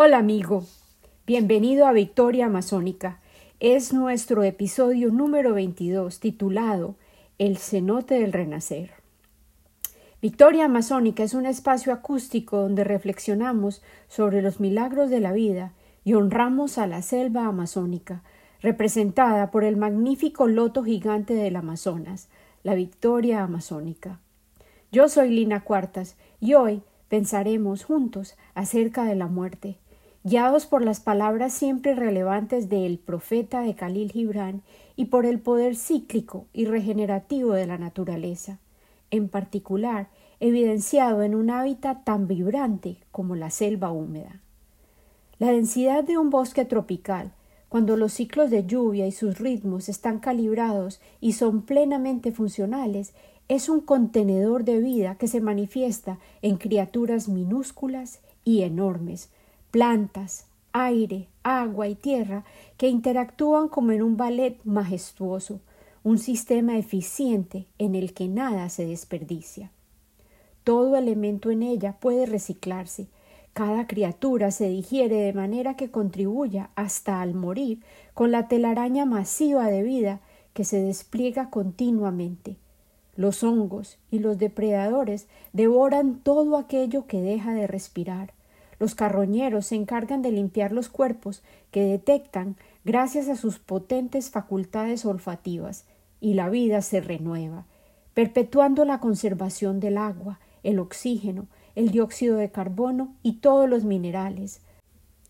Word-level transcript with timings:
Hola 0.00 0.18
amigo, 0.18 0.64
bienvenido 1.26 1.84
a 1.84 1.90
Victoria 1.90 2.46
Amazónica. 2.46 3.18
Es 3.58 3.92
nuestro 3.92 4.44
episodio 4.44 5.10
número 5.10 5.54
22 5.54 6.20
titulado 6.20 6.94
El 7.38 7.56
cenote 7.58 8.20
del 8.20 8.32
renacer. 8.32 8.92
Victoria 10.22 10.66
Amazónica 10.66 11.24
es 11.24 11.34
un 11.34 11.46
espacio 11.46 11.92
acústico 11.92 12.58
donde 12.58 12.84
reflexionamos 12.84 13.82
sobre 14.06 14.40
los 14.40 14.60
milagros 14.60 15.10
de 15.10 15.18
la 15.18 15.32
vida 15.32 15.72
y 16.04 16.14
honramos 16.14 16.78
a 16.78 16.86
la 16.86 17.02
selva 17.02 17.46
amazónica, 17.46 18.22
representada 18.62 19.50
por 19.50 19.64
el 19.64 19.76
magnífico 19.76 20.46
loto 20.46 20.84
gigante 20.84 21.34
del 21.34 21.56
Amazonas, 21.56 22.28
la 22.62 22.76
Victoria 22.76 23.42
Amazónica. 23.42 24.20
Yo 24.92 25.08
soy 25.08 25.30
Lina 25.30 25.64
Cuartas 25.64 26.16
y 26.38 26.54
hoy 26.54 26.82
pensaremos 27.08 27.84
juntos 27.84 28.36
acerca 28.54 29.02
de 29.04 29.16
la 29.16 29.26
muerte, 29.26 29.76
guiados 30.24 30.66
por 30.66 30.84
las 30.84 31.00
palabras 31.00 31.52
siempre 31.52 31.94
relevantes 31.94 32.68
del 32.68 32.98
profeta 32.98 33.60
de 33.62 33.74
Khalil 33.74 34.12
Gibran 34.12 34.62
y 34.96 35.06
por 35.06 35.26
el 35.26 35.40
poder 35.40 35.76
cíclico 35.76 36.46
y 36.52 36.64
regenerativo 36.66 37.52
de 37.52 37.66
la 37.66 37.78
naturaleza, 37.78 38.58
en 39.10 39.28
particular 39.28 40.08
evidenciado 40.40 41.22
en 41.22 41.34
un 41.34 41.50
hábitat 41.50 42.04
tan 42.04 42.28
vibrante 42.28 42.98
como 43.10 43.34
la 43.34 43.50
selva 43.50 43.90
húmeda. 43.90 44.40
La 45.38 45.52
densidad 45.52 46.04
de 46.04 46.18
un 46.18 46.30
bosque 46.30 46.64
tropical, 46.64 47.32
cuando 47.68 47.96
los 47.96 48.12
ciclos 48.12 48.50
de 48.50 48.64
lluvia 48.64 49.06
y 49.06 49.12
sus 49.12 49.38
ritmos 49.38 49.88
están 49.88 50.18
calibrados 50.18 51.00
y 51.20 51.32
son 51.32 51.62
plenamente 51.62 52.32
funcionales, 52.32 53.14
es 53.48 53.68
un 53.68 53.80
contenedor 53.80 54.64
de 54.64 54.78
vida 54.78 55.16
que 55.16 55.28
se 55.28 55.40
manifiesta 55.40 56.18
en 56.42 56.56
criaturas 56.56 57.28
minúsculas 57.28 58.20
y 58.44 58.62
enormes, 58.62 59.30
plantas, 59.70 60.46
aire, 60.72 61.28
agua 61.42 61.88
y 61.88 61.94
tierra 61.94 62.44
que 62.76 62.88
interactúan 62.88 63.68
como 63.68 63.92
en 63.92 64.02
un 64.02 64.16
ballet 64.16 64.58
majestuoso, 64.64 65.60
un 66.04 66.18
sistema 66.18 66.78
eficiente 66.78 67.66
en 67.78 67.94
el 67.94 68.14
que 68.14 68.28
nada 68.28 68.68
se 68.68 68.86
desperdicia. 68.86 69.70
Todo 70.64 70.96
elemento 70.96 71.50
en 71.50 71.62
ella 71.62 71.96
puede 71.98 72.26
reciclarse, 72.26 73.08
cada 73.58 73.88
criatura 73.88 74.52
se 74.52 74.68
digiere 74.68 75.16
de 75.16 75.32
manera 75.32 75.74
que 75.74 75.90
contribuya 75.90 76.70
hasta 76.76 77.20
al 77.20 77.34
morir 77.34 77.80
con 78.14 78.30
la 78.30 78.46
telaraña 78.46 79.04
masiva 79.04 79.66
de 79.66 79.82
vida 79.82 80.20
que 80.52 80.62
se 80.62 80.80
despliega 80.80 81.50
continuamente. 81.50 82.56
Los 83.16 83.42
hongos 83.42 83.98
y 84.12 84.20
los 84.20 84.38
depredadores 84.38 85.26
devoran 85.52 86.20
todo 86.20 86.56
aquello 86.56 87.08
que 87.08 87.20
deja 87.20 87.52
de 87.52 87.66
respirar. 87.66 88.32
Los 88.78 88.94
carroñeros 88.94 89.66
se 89.66 89.74
encargan 89.74 90.22
de 90.22 90.32
limpiar 90.32 90.72
los 90.72 90.88
cuerpos 90.88 91.42
que 91.70 91.82
detectan 91.82 92.56
gracias 92.84 93.28
a 93.28 93.36
sus 93.36 93.58
potentes 93.58 94.30
facultades 94.30 95.04
olfativas, 95.04 95.84
y 96.20 96.34
la 96.34 96.48
vida 96.48 96.82
se 96.82 97.00
renueva, 97.00 97.66
perpetuando 98.14 98.84
la 98.84 98.98
conservación 98.98 99.78
del 99.80 99.98
agua, 99.98 100.40
el 100.62 100.78
oxígeno, 100.78 101.46
el 101.74 101.90
dióxido 101.90 102.36
de 102.36 102.50
carbono 102.50 103.14
y 103.22 103.34
todos 103.34 103.68
los 103.68 103.84
minerales. 103.84 104.60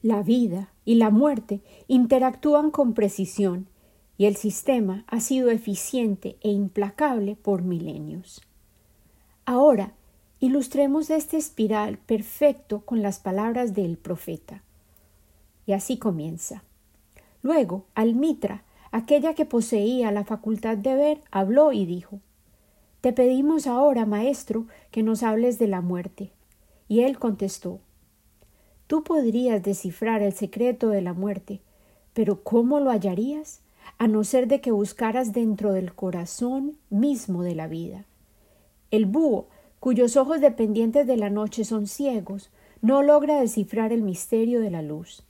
La 0.00 0.22
vida 0.22 0.72
y 0.84 0.94
la 0.94 1.10
muerte 1.10 1.60
interactúan 1.88 2.70
con 2.70 2.94
precisión, 2.94 3.68
y 4.16 4.26
el 4.26 4.36
sistema 4.36 5.04
ha 5.06 5.20
sido 5.20 5.50
eficiente 5.50 6.36
e 6.40 6.50
implacable 6.50 7.36
por 7.36 7.62
milenios. 7.62 8.40
Ahora 9.44 9.92
Ilustremos 10.40 11.10
este 11.10 11.36
espiral 11.36 11.98
perfecto 11.98 12.82
con 12.82 13.02
las 13.02 13.18
palabras 13.18 13.74
del 13.74 13.96
profeta. 13.96 14.62
Y 15.66 15.72
así 15.72 15.98
comienza. 15.98 16.62
Luego, 17.42 17.84
Almitra, 17.94 18.62
aquella 18.92 19.34
que 19.34 19.44
poseía 19.44 20.12
la 20.12 20.24
facultad 20.24 20.76
de 20.76 20.94
ver, 20.94 21.22
habló 21.30 21.72
y 21.72 21.86
dijo 21.86 22.20
Te 23.00 23.12
pedimos 23.12 23.66
ahora, 23.66 24.06
maestro, 24.06 24.66
que 24.90 25.02
nos 25.02 25.22
hables 25.22 25.58
de 25.58 25.68
la 25.68 25.80
muerte. 25.80 26.30
Y 26.86 27.00
él 27.00 27.18
contestó 27.18 27.80
Tú 28.86 29.02
podrías 29.02 29.62
descifrar 29.62 30.22
el 30.22 30.32
secreto 30.32 30.88
de 30.88 31.02
la 31.02 31.12
muerte, 31.12 31.60
pero 32.14 32.42
¿cómo 32.42 32.80
lo 32.80 32.90
hallarías? 32.90 33.60
a 33.96 34.06
no 34.06 34.24
ser 34.24 34.48
de 34.48 34.60
que 34.60 34.70
buscaras 34.70 35.32
dentro 35.32 35.72
del 35.72 35.94
corazón 35.94 36.76
mismo 36.90 37.42
de 37.42 37.54
la 37.54 37.66
vida. 37.66 38.04
El 38.90 39.06
búho 39.06 39.48
cuyos 39.80 40.16
ojos 40.16 40.40
dependientes 40.40 41.06
de 41.06 41.16
la 41.16 41.30
noche 41.30 41.64
son 41.64 41.86
ciegos, 41.86 42.50
no 42.82 43.02
logra 43.02 43.40
descifrar 43.40 43.92
el 43.92 44.02
misterio 44.02 44.60
de 44.60 44.70
la 44.70 44.82
luz. 44.82 45.22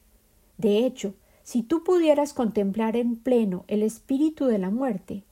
De 0.57 0.85
hecho, 0.85 1.15
si 1.43 1.63
tú 1.63 1.83
pudieras 1.83 2.35
contemplar 2.35 2.97
en 2.97 3.17
pleno 3.17 3.65
el 3.69 3.83
espíritu 3.83 4.47
de 4.47 4.59
la 4.59 4.71
muerte, 4.71 5.25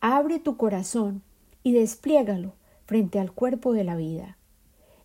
abre 0.00 0.38
tu 0.38 0.56
corazón 0.56 1.22
y 1.62 1.72
despliégalo 1.72 2.54
frente 2.86 3.20
al 3.20 3.32
cuerpo 3.32 3.72
de 3.72 3.84
la 3.84 3.96
vida, 3.96 4.36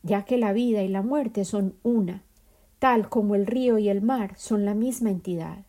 ya 0.02 0.24
que 0.24 0.38
la 0.38 0.54
vida 0.54 0.82
y 0.82 0.88
la 0.88 1.04
muerte 1.04 1.46
son 1.46 1.76
una, 1.84 2.24
tal 2.80 3.10
como 3.10 3.36
el 3.36 3.46
río 3.46 3.78
y 3.78 3.90
el 3.90 4.02
mar 4.02 4.34
son 4.38 4.66
la 4.66 4.74
misma 4.74 5.12
entidad. 5.12 5.66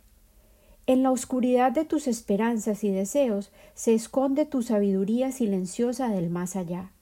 En 0.87 1.03
la 1.03 1.11
oscuridad 1.11 1.73
de 1.73 1.85
tus 1.85 2.07
esperanzas 2.07 2.85
y 2.85 2.91
deseos 2.91 3.51
se 3.75 3.93
esconde 3.93 4.47
tu 4.47 4.63
sabiduría 4.63 5.33
silenciosa 5.33 6.09
del 6.09 6.31
más 6.31 6.55
allá. 6.55 6.93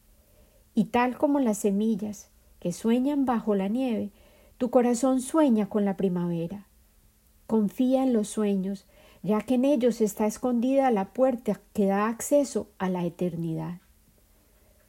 Y 0.75 0.87
tal 0.87 1.17
como 1.17 1.41
las 1.41 1.59
semillas 1.59 2.29
que 2.61 2.73
sueñan 2.73 3.25
bajo 3.25 3.55
la 3.55 3.69
nieve, 3.69 4.11
tu 4.59 4.71
corazón 4.71 5.21
sueña 5.21 5.69
con 5.69 5.85
la 5.85 5.97
primavera. 5.97 6.67
Confía 7.47 8.03
en 8.03 8.13
los 8.13 8.29
sueños, 8.29 8.87
ya 9.23 9.41
que 9.41 9.55
en 9.55 9.65
ellos 9.65 10.01
está 10.01 10.27
escondida 10.27 10.91
la 10.91 11.13
puerta 11.13 11.61
que 11.73 11.87
da 11.87 12.09
acceso 12.09 12.69
a 12.79 12.89
la 12.89 13.05
eternidad. 13.05 13.81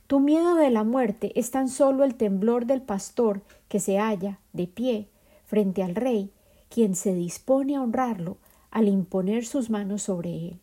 Tu 0.08 0.20
miedo 0.20 0.56
de 0.56 0.70
la 0.70 0.84
muerte 0.84 1.32
es 1.36 1.52
tan 1.52 1.68
solo 1.68 2.04
el 2.04 2.16
temblor 2.16 2.66
del 2.66 2.82
pastor 2.82 3.42
que 3.68 3.80
se 3.80 3.98
halla 3.98 4.40
de 4.54 4.68
pie 4.68 5.10
frente 5.46 5.82
al 5.84 5.96
rey, 5.96 6.32
quien 6.70 6.96
se 6.96 7.14
dispone 7.14 7.76
a 7.76 7.82
honrarlo 7.82 8.38
al 8.70 8.88
imponer 8.88 9.46
sus 9.46 9.70
manos 9.70 10.04
sobre 10.04 10.30
él. 10.50 10.60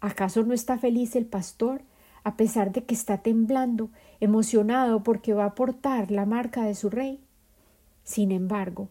¿Acaso 0.00 0.42
no 0.42 0.52
está 0.52 0.76
feliz 0.76 1.16
el 1.16 1.24
pastor 1.24 1.82
a 2.26 2.36
pesar 2.36 2.72
de 2.72 2.82
que 2.82 2.92
está 2.92 3.18
temblando, 3.18 3.88
emocionado 4.18 5.04
porque 5.04 5.32
va 5.32 5.44
a 5.44 5.54
portar 5.54 6.10
la 6.10 6.26
marca 6.26 6.64
de 6.64 6.74
su 6.74 6.90
rey. 6.90 7.20
Sin 8.02 8.32
embargo, 8.32 8.88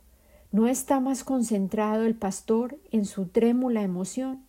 ¿no 0.53 0.67
está 0.67 1.01
más 1.01 1.25
concentrado 1.25 2.05
el 2.05 2.15
pastor 2.15 2.79
en 2.91 3.03
su 3.03 3.25
trémula 3.25 3.81
emoción? 3.81 4.45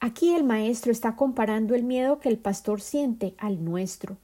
Aquí 0.00 0.34
el 0.34 0.44
maestro 0.44 0.92
está 0.92 1.16
comparando 1.16 1.74
el 1.74 1.82
miedo 1.82 2.18
que 2.18 2.28
el 2.28 2.36
pastor 2.36 2.82
siente 2.82 3.32
al 3.38 3.64
nuestro, 3.64 4.18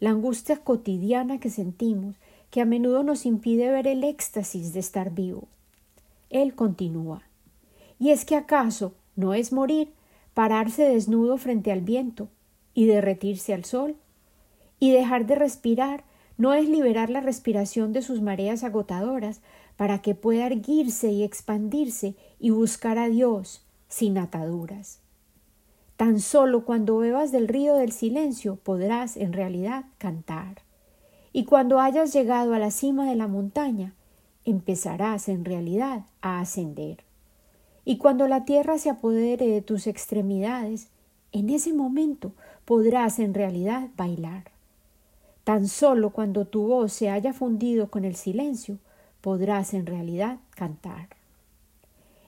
la 0.00 0.10
angustia 0.10 0.56
cotidiana 0.56 1.38
que 1.38 1.50
sentimos, 1.50 2.16
que 2.50 2.60
a 2.60 2.64
menudo 2.64 3.04
nos 3.04 3.26
impide 3.26 3.70
ver 3.70 3.86
el 3.86 4.02
éxtasis 4.02 4.72
de 4.72 4.80
estar 4.80 5.12
vivo. 5.12 5.46
Él 6.30 6.56
continúa. 6.56 7.22
¿Y 8.00 8.10
es 8.10 8.24
que 8.24 8.34
acaso 8.34 8.92
no 9.14 9.34
es 9.34 9.52
morir 9.52 9.92
pararse 10.38 10.88
desnudo 10.88 11.36
frente 11.36 11.72
al 11.72 11.80
viento 11.80 12.28
y 12.72 12.86
derretirse 12.86 13.54
al 13.54 13.64
sol. 13.64 13.96
Y 14.78 14.92
dejar 14.92 15.26
de 15.26 15.34
respirar 15.34 16.04
no 16.36 16.54
es 16.54 16.68
liberar 16.68 17.10
la 17.10 17.20
respiración 17.20 17.92
de 17.92 18.02
sus 18.02 18.22
mareas 18.22 18.62
agotadoras 18.62 19.40
para 19.76 20.00
que 20.00 20.14
pueda 20.14 20.46
erguirse 20.46 21.10
y 21.10 21.24
expandirse 21.24 22.14
y 22.38 22.50
buscar 22.50 22.98
a 22.98 23.08
Dios 23.08 23.66
sin 23.88 24.16
ataduras. 24.16 25.00
Tan 25.96 26.20
solo 26.20 26.64
cuando 26.64 26.98
bebas 26.98 27.32
del 27.32 27.48
río 27.48 27.74
del 27.74 27.90
silencio 27.90 28.60
podrás 28.62 29.16
en 29.16 29.32
realidad 29.32 29.86
cantar. 29.98 30.62
Y 31.32 31.46
cuando 31.46 31.80
hayas 31.80 32.12
llegado 32.12 32.54
a 32.54 32.60
la 32.60 32.70
cima 32.70 33.10
de 33.10 33.16
la 33.16 33.26
montaña, 33.26 33.96
empezarás 34.44 35.28
en 35.28 35.44
realidad 35.44 36.04
a 36.20 36.38
ascender. 36.38 37.07
Y 37.88 37.96
cuando 37.96 38.28
la 38.28 38.44
tierra 38.44 38.76
se 38.76 38.90
apodere 38.90 39.46
de 39.46 39.62
tus 39.62 39.86
extremidades, 39.86 40.88
en 41.32 41.48
ese 41.48 41.72
momento 41.72 42.32
podrás 42.66 43.18
en 43.18 43.32
realidad 43.32 43.88
bailar. 43.96 44.50
Tan 45.42 45.66
solo 45.68 46.10
cuando 46.10 46.44
tu 46.44 46.66
voz 46.66 46.92
se 46.92 47.08
haya 47.08 47.32
fundido 47.32 47.88
con 47.88 48.04
el 48.04 48.14
silencio, 48.14 48.76
podrás 49.22 49.72
en 49.72 49.86
realidad 49.86 50.36
cantar. 50.50 51.08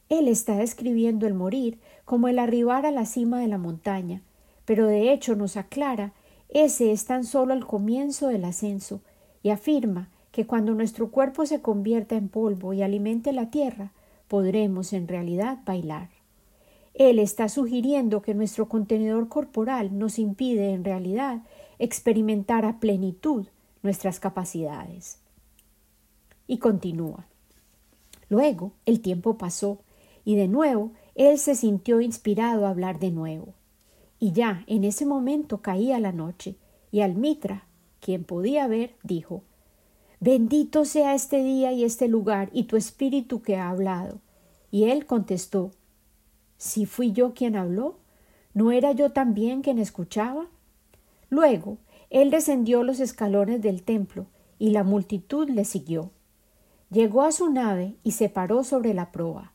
Él 0.09 0.29
está 0.29 0.57
describiendo 0.57 1.27
el 1.27 1.35
morir 1.35 1.79
como 2.07 2.29
el 2.29 2.39
arribar 2.39 2.87
a 2.87 2.91
la 2.91 3.05
cima 3.05 3.39
de 3.39 3.49
la 3.49 3.59
montaña, 3.59 4.23
pero 4.65 4.87
de 4.87 5.13
hecho 5.13 5.37
nos 5.37 5.59
aclara 5.59 6.15
ese 6.49 6.91
es 6.91 7.05
tan 7.05 7.23
solo 7.23 7.53
el 7.53 7.67
comienzo 7.67 8.29
del 8.29 8.47
ascenso, 8.47 9.03
y 9.43 9.51
afirma 9.51 10.09
que 10.33 10.47
cuando 10.47 10.73
nuestro 10.73 11.11
cuerpo 11.11 11.45
se 11.45 11.61
convierta 11.61 12.17
en 12.17 12.31
polvo 12.31 12.73
y 12.73 12.81
alimente 12.81 13.35
la 13.35 13.51
tierra, 13.51 13.93
podremos 14.31 14.93
en 14.93 15.09
realidad 15.09 15.59
bailar. 15.67 16.09
Él 16.95 17.19
está 17.19 17.49
sugiriendo 17.49 18.23
que 18.23 18.33
nuestro 18.33 18.69
contenedor 18.69 19.29
corporal 19.29 19.99
nos 19.99 20.21
impide 20.21 20.71
en 20.71 20.85
realidad 20.85 21.43
experimentar 21.81 22.65
a 22.65 22.79
plenitud 22.79 23.49
nuestras 23.83 24.21
capacidades. 24.21 25.19
Y 26.47 26.59
continúa. 26.59 27.27
Luego 28.29 28.71
el 28.87 29.01
tiempo 29.01 29.37
pasó, 29.37 29.81
y 30.25 30.37
de 30.37 30.47
nuevo 30.47 30.93
él 31.17 31.37
se 31.37 31.57
sintió 31.57 32.01
inspirado 32.01 32.67
a 32.67 32.71
hablar 32.71 33.01
de 33.01 33.11
nuevo. 33.11 33.55
Y 34.21 34.31
ya 34.31 34.63
en 34.69 34.85
ese 34.85 35.07
momento 35.07 35.61
caía 35.61 35.99
la 35.99 36.13
noche, 36.13 36.55
y 36.93 37.01
Almitra, 37.01 37.67
quien 37.99 38.23
podía 38.23 38.69
ver, 38.69 38.95
dijo 39.03 39.43
Bendito 40.21 40.85
sea 40.85 41.15
este 41.15 41.43
día 41.43 41.73
y 41.73 41.83
este 41.83 42.07
lugar 42.07 42.51
y 42.53 42.65
tu 42.65 42.77
espíritu 42.77 43.41
que 43.41 43.57
ha 43.57 43.71
hablado. 43.71 44.19
Y 44.71 44.85
él 44.91 45.07
contestó 45.07 45.71
Si 46.59 46.85
fui 46.85 47.13
yo 47.13 47.33
quien 47.33 47.57
habló, 47.57 47.97
¿no 48.53 48.71
era 48.71 48.93
yo 48.93 49.13
también 49.13 49.63
quien 49.63 49.79
escuchaba? 49.79 50.47
Luego 51.31 51.79
él 52.11 52.31
descendió 52.31 52.83
los 52.83 53.01
escalones 53.01 53.63
del 53.63 53.83
templo, 53.83 54.27
y 54.59 54.71
la 54.71 54.83
multitud 54.83 55.49
le 55.49 55.65
siguió. 55.65 56.11
Llegó 56.91 57.23
a 57.23 57.33
su 57.33 57.49
nave 57.51 57.97
y 58.03 58.13
se 58.13 58.29
paró 58.29 58.63
sobre 58.63 58.93
la 58.93 59.13
proa. 59.13 59.55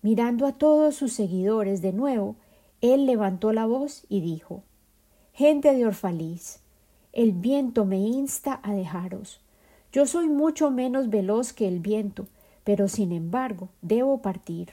Mirando 0.00 0.46
a 0.46 0.52
todos 0.52 0.94
sus 0.94 1.12
seguidores 1.12 1.82
de 1.82 1.92
nuevo, 1.92 2.36
él 2.80 3.04
levantó 3.04 3.52
la 3.52 3.66
voz 3.66 4.06
y 4.08 4.20
dijo 4.20 4.62
Gente 5.34 5.74
de 5.74 5.84
Orfalís, 5.84 6.60
el 7.12 7.32
viento 7.32 7.84
me 7.84 7.98
insta 7.98 8.58
a 8.62 8.72
dejaros. 8.72 9.41
Yo 9.92 10.06
soy 10.06 10.28
mucho 10.28 10.70
menos 10.70 11.10
veloz 11.10 11.52
que 11.52 11.68
el 11.68 11.80
viento, 11.80 12.26
pero 12.64 12.88
sin 12.88 13.12
embargo 13.12 13.68
debo 13.82 14.22
partir. 14.22 14.70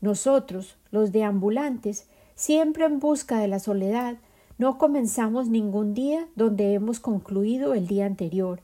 Nosotros, 0.00 0.76
los 0.92 1.10
deambulantes, 1.10 2.06
siempre 2.36 2.84
en 2.84 3.00
busca 3.00 3.38
de 3.38 3.48
la 3.48 3.58
soledad, 3.58 4.16
no 4.58 4.78
comenzamos 4.78 5.48
ningún 5.48 5.94
día 5.94 6.28
donde 6.36 6.74
hemos 6.74 7.00
concluido 7.00 7.74
el 7.74 7.88
día 7.88 8.06
anterior, 8.06 8.60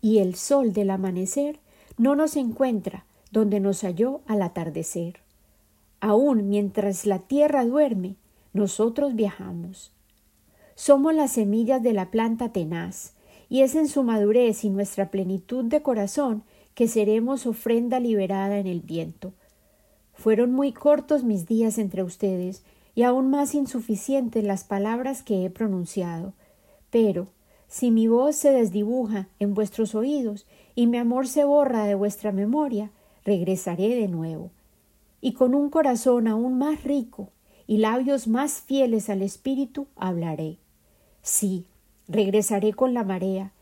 y 0.00 0.18
el 0.18 0.34
sol 0.34 0.72
del 0.72 0.90
amanecer 0.90 1.60
no 1.98 2.16
nos 2.16 2.36
encuentra 2.36 3.04
donde 3.30 3.60
nos 3.60 3.82
halló 3.82 4.22
al 4.26 4.40
atardecer. 4.42 5.20
Aún 6.00 6.48
mientras 6.48 7.04
la 7.04 7.18
tierra 7.18 7.64
duerme, 7.66 8.16
nosotros 8.54 9.14
viajamos. 9.14 9.92
Somos 10.74 11.14
las 11.14 11.32
semillas 11.32 11.82
de 11.82 11.92
la 11.92 12.10
planta 12.10 12.52
tenaz, 12.52 13.12
y 13.50 13.60
es 13.60 13.74
en 13.74 13.88
su 13.88 14.02
madurez 14.04 14.64
y 14.64 14.70
nuestra 14.70 15.10
plenitud 15.10 15.66
de 15.66 15.82
corazón 15.82 16.44
que 16.74 16.88
seremos 16.88 17.44
ofrenda 17.44 18.00
liberada 18.00 18.58
en 18.58 18.66
el 18.66 18.80
viento. 18.80 19.34
Fueron 20.14 20.52
muy 20.52 20.72
cortos 20.72 21.24
mis 21.24 21.46
días 21.46 21.76
entre 21.76 22.02
ustedes, 22.02 22.62
y 22.94 23.02
aún 23.02 23.30
más 23.30 23.54
insuficientes 23.54 24.44
las 24.44 24.64
palabras 24.64 25.22
que 25.22 25.44
he 25.44 25.50
pronunciado. 25.50 26.32
Pero, 26.90 27.28
si 27.68 27.90
mi 27.90 28.08
voz 28.08 28.36
se 28.36 28.50
desdibuja 28.50 29.28
en 29.38 29.54
vuestros 29.54 29.94
oídos 29.94 30.46
y 30.74 30.86
mi 30.86 30.98
amor 30.98 31.28
se 31.28 31.44
borra 31.44 31.84
de 31.84 31.94
vuestra 31.94 32.32
memoria, 32.32 32.90
regresaré 33.24 33.94
de 33.94 34.08
nuevo. 34.08 34.50
Y 35.20 35.34
con 35.34 35.54
un 35.54 35.70
corazón 35.70 36.26
aún 36.26 36.58
más 36.58 36.82
rico 36.84 37.30
y 37.66 37.78
labios 37.78 38.26
más 38.26 38.60
fieles 38.60 39.08
al 39.08 39.22
Espíritu 39.22 39.86
hablaré. 39.94 40.58
Sí, 41.22 41.66
regresaré 42.10 42.72
con 42.72 42.92
la 42.92 43.04
marea, 43.04 43.52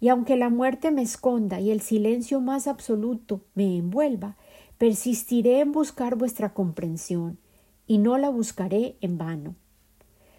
y 0.00 0.08
aunque 0.08 0.36
la 0.36 0.48
muerte 0.48 0.90
me 0.90 1.02
esconda 1.02 1.60
y 1.60 1.70
el 1.70 1.80
silencio 1.80 2.40
más 2.40 2.66
absoluto 2.66 3.40
me 3.54 3.76
envuelva, 3.76 4.36
persistiré 4.78 5.60
en 5.60 5.72
buscar 5.72 6.16
vuestra 6.16 6.54
comprensión, 6.54 7.38
y 7.86 7.98
no 7.98 8.18
la 8.18 8.28
buscaré 8.28 8.96
en 9.00 9.18
vano. 9.18 9.54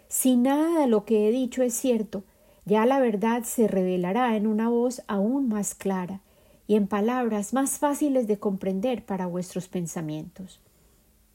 Si 0.08 0.36
nada 0.36 0.80
de 0.80 0.88
lo 0.88 1.06
que 1.06 1.28
he 1.28 1.32
dicho 1.32 1.64
es 1.64 1.74
cierto, 1.74 2.24
ya 2.66 2.86
la 2.86 3.00
verdad 3.00 3.44
se 3.44 3.68
revelará 3.68 4.36
en 4.36 4.48
una 4.48 4.70
voz 4.70 5.02
aún 5.08 5.48
más 5.48 5.76
clara 5.76 6.22
y 6.68 6.76
en 6.76 6.88
palabras 6.88 7.54
más 7.54 7.80
fáciles 7.80 8.28
de 8.28 8.40
comprender 8.40 9.06
para 9.06 9.26
vuestros 9.26 9.68
pensamientos. 9.68 10.60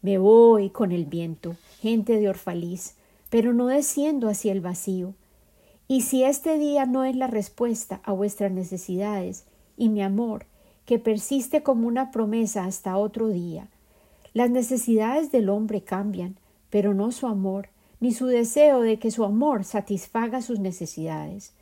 Me 0.03 0.19
voy 0.19 0.71
con 0.71 0.93
el 0.93 1.07
viento, 1.07 1.57
gente 1.81 2.19
de 2.19 2.29
Orfalís, 2.29 2.97
pero 3.31 3.55
no 3.55 3.69
desciendo 3.69 4.29
hacia 4.29 4.53
el 4.53 4.61
vacío. 4.61 5.15
Y 5.93 6.01
si 6.01 6.25
este 6.25 6.57
día 6.57 6.87
no 6.87 7.05
es 7.05 7.15
la 7.17 7.27
respuesta 7.27 8.01
a 8.03 8.13
vuestras 8.13 8.51
necesidades 8.51 9.45
y 9.77 9.91
mi 9.91 10.01
amor, 10.01 10.47
que 10.87 10.99
persiste 10.99 11.63
como 11.63 11.87
una 11.87 12.11
promesa 12.11 12.65
hasta 12.65 12.97
otro 12.97 13.29
día, 13.29 13.69
las 14.33 14.49
necesidades 14.49 15.31
del 15.31 15.51
hombre 15.51 15.83
cambian, 15.83 16.39
pero 16.71 16.95
no 16.95 17.13
su 17.13 17.27
amor, 17.27 17.69
ni 18.01 18.15
su 18.15 18.25
deseo 18.25 18.81
de 18.81 18.99
que 18.99 19.11
su 19.11 19.23
amor 19.23 19.65
satisfaga 19.65 20.41
sus 20.41 20.61
necesidades. 20.61 21.53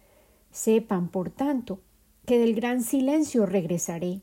Sepan, 0.53 1.09
por 1.09 1.31
tanto, 1.31 1.81
que 2.25 2.39
del 2.39 2.55
gran 2.55 2.85
silencio 2.85 3.47
regresaré. 3.47 4.21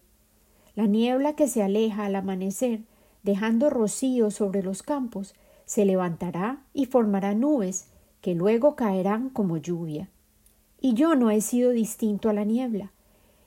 La 0.74 0.86
niebla 0.86 1.34
que 1.34 1.50
se 1.50 1.64
aleja 1.64 2.06
al 2.06 2.16
amanecer, 2.16 2.80
dejando 3.24 3.70
rocío 3.70 4.32
sobre 4.32 4.64
los 4.64 4.84
campos, 4.84 5.36
se 5.66 5.84
levantará 5.84 6.64
y 6.74 6.86
formará 6.86 7.34
nubes 7.34 7.90
que 8.28 8.36
luego 8.36 8.76
caerán 8.76 9.30
como 9.30 9.56
lluvia. 9.56 10.10
Y 10.82 10.96
yo 10.96 11.16
no 11.16 11.32
he 11.32 11.40
sido 11.40 11.72
distinto 11.72 12.28
a 12.28 12.34
la 12.34 12.44
niebla. 12.44 12.92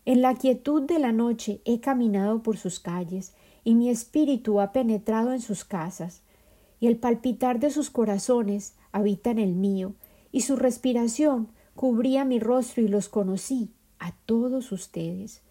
En 0.06 0.22
la 0.22 0.34
quietud 0.36 0.84
de 0.84 0.98
la 0.98 1.12
noche 1.12 1.60
he 1.66 1.80
caminado 1.80 2.42
por 2.42 2.56
sus 2.56 2.80
calles, 2.80 3.34
y 3.62 3.74
mi 3.74 3.90
espíritu 3.90 4.58
ha 4.58 4.72
penetrado 4.72 5.34
en 5.34 5.42
sus 5.42 5.66
casas, 5.66 6.22
y 6.80 6.86
el 6.86 6.96
palpitar 6.96 7.60
de 7.60 7.70
sus 7.70 7.90
corazones 7.90 8.74
habita 8.90 9.30
en 9.30 9.38
el 9.38 9.52
mío, 9.52 9.92
y 10.32 10.40
su 10.40 10.56
respiración 10.56 11.48
cubría 11.76 12.24
mi 12.24 12.38
rostro 12.38 12.82
y 12.82 12.88
los 12.88 13.10
conocí 13.10 13.74
a 13.98 14.12
todos 14.24 14.72
ustedes. 14.72 15.42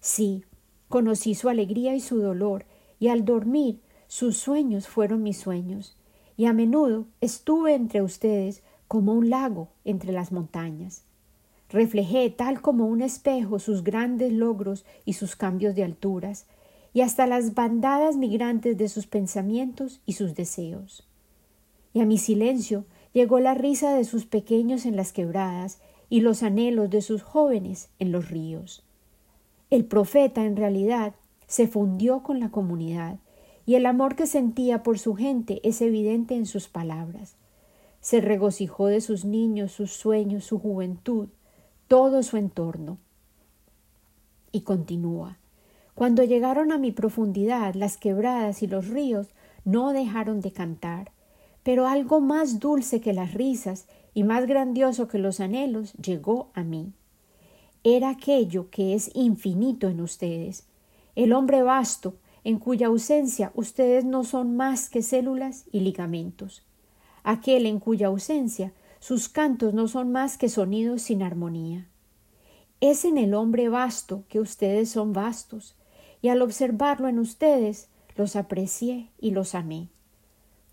Sí, 0.00 0.44
conocí 0.90 1.34
su 1.34 1.48
alegría 1.48 1.94
y 1.94 2.00
su 2.00 2.18
dolor, 2.18 2.66
y 3.00 3.08
al 3.08 3.24
dormir 3.24 3.80
sus 4.08 4.36
sueños 4.36 4.88
fueron 4.88 5.22
mis 5.22 5.38
sueños, 5.38 5.96
y 6.36 6.44
a 6.46 6.52
menudo 6.52 7.06
estuve 7.22 7.74
entre 7.74 8.02
ustedes 8.02 8.62
como 8.88 9.12
un 9.12 9.30
lago 9.30 9.68
entre 9.84 10.12
las 10.12 10.32
montañas. 10.32 11.04
Reflejé 11.70 12.30
tal 12.30 12.60
como 12.60 12.86
un 12.86 13.02
espejo 13.02 13.58
sus 13.58 13.82
grandes 13.82 14.32
logros 14.32 14.84
y 15.04 15.14
sus 15.14 15.36
cambios 15.36 15.74
de 15.74 15.84
alturas, 15.84 16.46
y 16.92 17.00
hasta 17.00 17.26
las 17.26 17.54
bandadas 17.54 18.16
migrantes 18.16 18.78
de 18.78 18.88
sus 18.88 19.06
pensamientos 19.06 20.00
y 20.06 20.12
sus 20.12 20.34
deseos. 20.34 21.04
Y 21.92 22.00
a 22.00 22.06
mi 22.06 22.18
silencio 22.18 22.84
llegó 23.12 23.40
la 23.40 23.54
risa 23.54 23.94
de 23.94 24.04
sus 24.04 24.26
pequeños 24.26 24.86
en 24.86 24.94
las 24.94 25.12
quebradas 25.12 25.80
y 26.08 26.20
los 26.20 26.42
anhelos 26.42 26.90
de 26.90 27.02
sus 27.02 27.22
jóvenes 27.22 27.88
en 27.98 28.12
los 28.12 28.30
ríos. 28.30 28.84
El 29.70 29.84
profeta, 29.84 30.44
en 30.44 30.56
realidad, 30.56 31.14
se 31.48 31.66
fundió 31.66 32.22
con 32.22 32.38
la 32.38 32.50
comunidad, 32.50 33.18
y 33.66 33.74
el 33.74 33.86
amor 33.86 34.14
que 34.14 34.26
sentía 34.26 34.82
por 34.82 34.98
su 34.98 35.14
gente 35.14 35.60
es 35.64 35.80
evidente 35.80 36.36
en 36.36 36.46
sus 36.46 36.68
palabras. 36.68 37.34
Se 38.04 38.20
regocijó 38.20 38.88
de 38.88 39.00
sus 39.00 39.24
niños, 39.24 39.72
sus 39.72 39.90
sueños, 39.90 40.44
su 40.44 40.58
juventud, 40.58 41.28
todo 41.88 42.22
su 42.22 42.36
entorno. 42.36 42.98
Y 44.52 44.60
continúa. 44.60 45.38
Cuando 45.94 46.22
llegaron 46.22 46.70
a 46.70 46.76
mi 46.76 46.92
profundidad, 46.92 47.72
las 47.72 47.96
quebradas 47.96 48.62
y 48.62 48.66
los 48.66 48.88
ríos 48.88 49.28
no 49.64 49.94
dejaron 49.94 50.42
de 50.42 50.52
cantar, 50.52 51.12
pero 51.62 51.86
algo 51.86 52.20
más 52.20 52.60
dulce 52.60 53.00
que 53.00 53.14
las 53.14 53.32
risas 53.32 53.86
y 54.12 54.22
más 54.22 54.46
grandioso 54.46 55.08
que 55.08 55.18
los 55.18 55.40
anhelos 55.40 55.94
llegó 55.94 56.50
a 56.52 56.62
mí. 56.62 56.92
Era 57.84 58.10
aquello 58.10 58.68
que 58.68 58.92
es 58.92 59.12
infinito 59.14 59.88
en 59.88 60.02
ustedes, 60.02 60.66
el 61.16 61.32
hombre 61.32 61.62
vasto, 61.62 62.16
en 62.44 62.58
cuya 62.58 62.88
ausencia 62.88 63.50
ustedes 63.54 64.04
no 64.04 64.24
son 64.24 64.58
más 64.58 64.90
que 64.90 65.00
células 65.00 65.64
y 65.72 65.80
ligamentos, 65.80 66.66
aquel 67.24 67.66
en 67.66 67.80
cuya 67.80 68.06
ausencia 68.06 68.72
sus 69.00 69.28
cantos 69.28 69.74
no 69.74 69.88
son 69.88 70.12
más 70.12 70.38
que 70.38 70.48
sonidos 70.48 71.02
sin 71.02 71.22
armonía. 71.22 71.88
Es 72.80 73.04
en 73.04 73.18
el 73.18 73.34
hombre 73.34 73.68
vasto 73.68 74.24
que 74.28 74.40
ustedes 74.40 74.90
son 74.90 75.12
vastos, 75.12 75.74
y 76.22 76.28
al 76.28 76.40
observarlo 76.40 77.08
en 77.08 77.18
ustedes 77.18 77.88
los 78.16 78.36
aprecié 78.36 79.08
y 79.20 79.32
los 79.32 79.54
amé. 79.54 79.88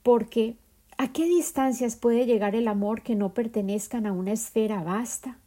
Porque 0.03 0.55
¿a 0.98 1.12
qué 1.12 1.25
distancias 1.25 1.96
puede 1.96 2.25
llegar 2.25 2.55
el 2.55 2.67
amor 2.67 3.01
que 3.01 3.15
no 3.15 3.34
pertenezcan 3.34 4.05
a 4.05 4.13
una 4.13 4.31
esfera 4.31 4.84
vasta? 4.84 5.39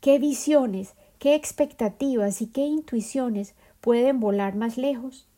¿Qué 0.00 0.18
visiones, 0.18 0.94
qué 1.18 1.34
expectativas 1.34 2.42
y 2.42 2.46
qué 2.46 2.66
intuiciones 2.66 3.54
pueden 3.80 4.18
volar 4.18 4.56
más 4.56 4.76
lejos? 4.76 5.28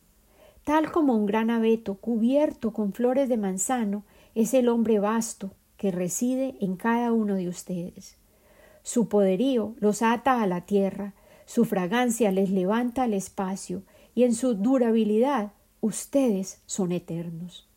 Tal 0.64 0.92
como 0.92 1.14
un 1.14 1.26
gran 1.26 1.50
abeto 1.50 1.94
cubierto 1.94 2.72
con 2.72 2.92
flores 2.92 3.28
de 3.28 3.36
manzano 3.36 4.04
es 4.34 4.54
el 4.54 4.68
hombre 4.68 4.98
vasto 4.98 5.52
que 5.76 5.90
reside 5.90 6.56
en 6.60 6.76
cada 6.76 7.12
uno 7.12 7.34
de 7.34 7.48
ustedes. 7.48 8.16
Su 8.82 9.08
poderío 9.08 9.74
los 9.78 10.02
ata 10.02 10.42
a 10.42 10.46
la 10.46 10.62
tierra, 10.62 11.14
su 11.46 11.64
fragancia 11.64 12.30
les 12.30 12.50
levanta 12.50 13.04
al 13.04 13.14
espacio 13.14 13.82
y 14.14 14.24
en 14.24 14.34
su 14.34 14.54
durabilidad 14.54 15.52
ustedes 15.80 16.62
son 16.66 16.92
eternos. 16.92 17.68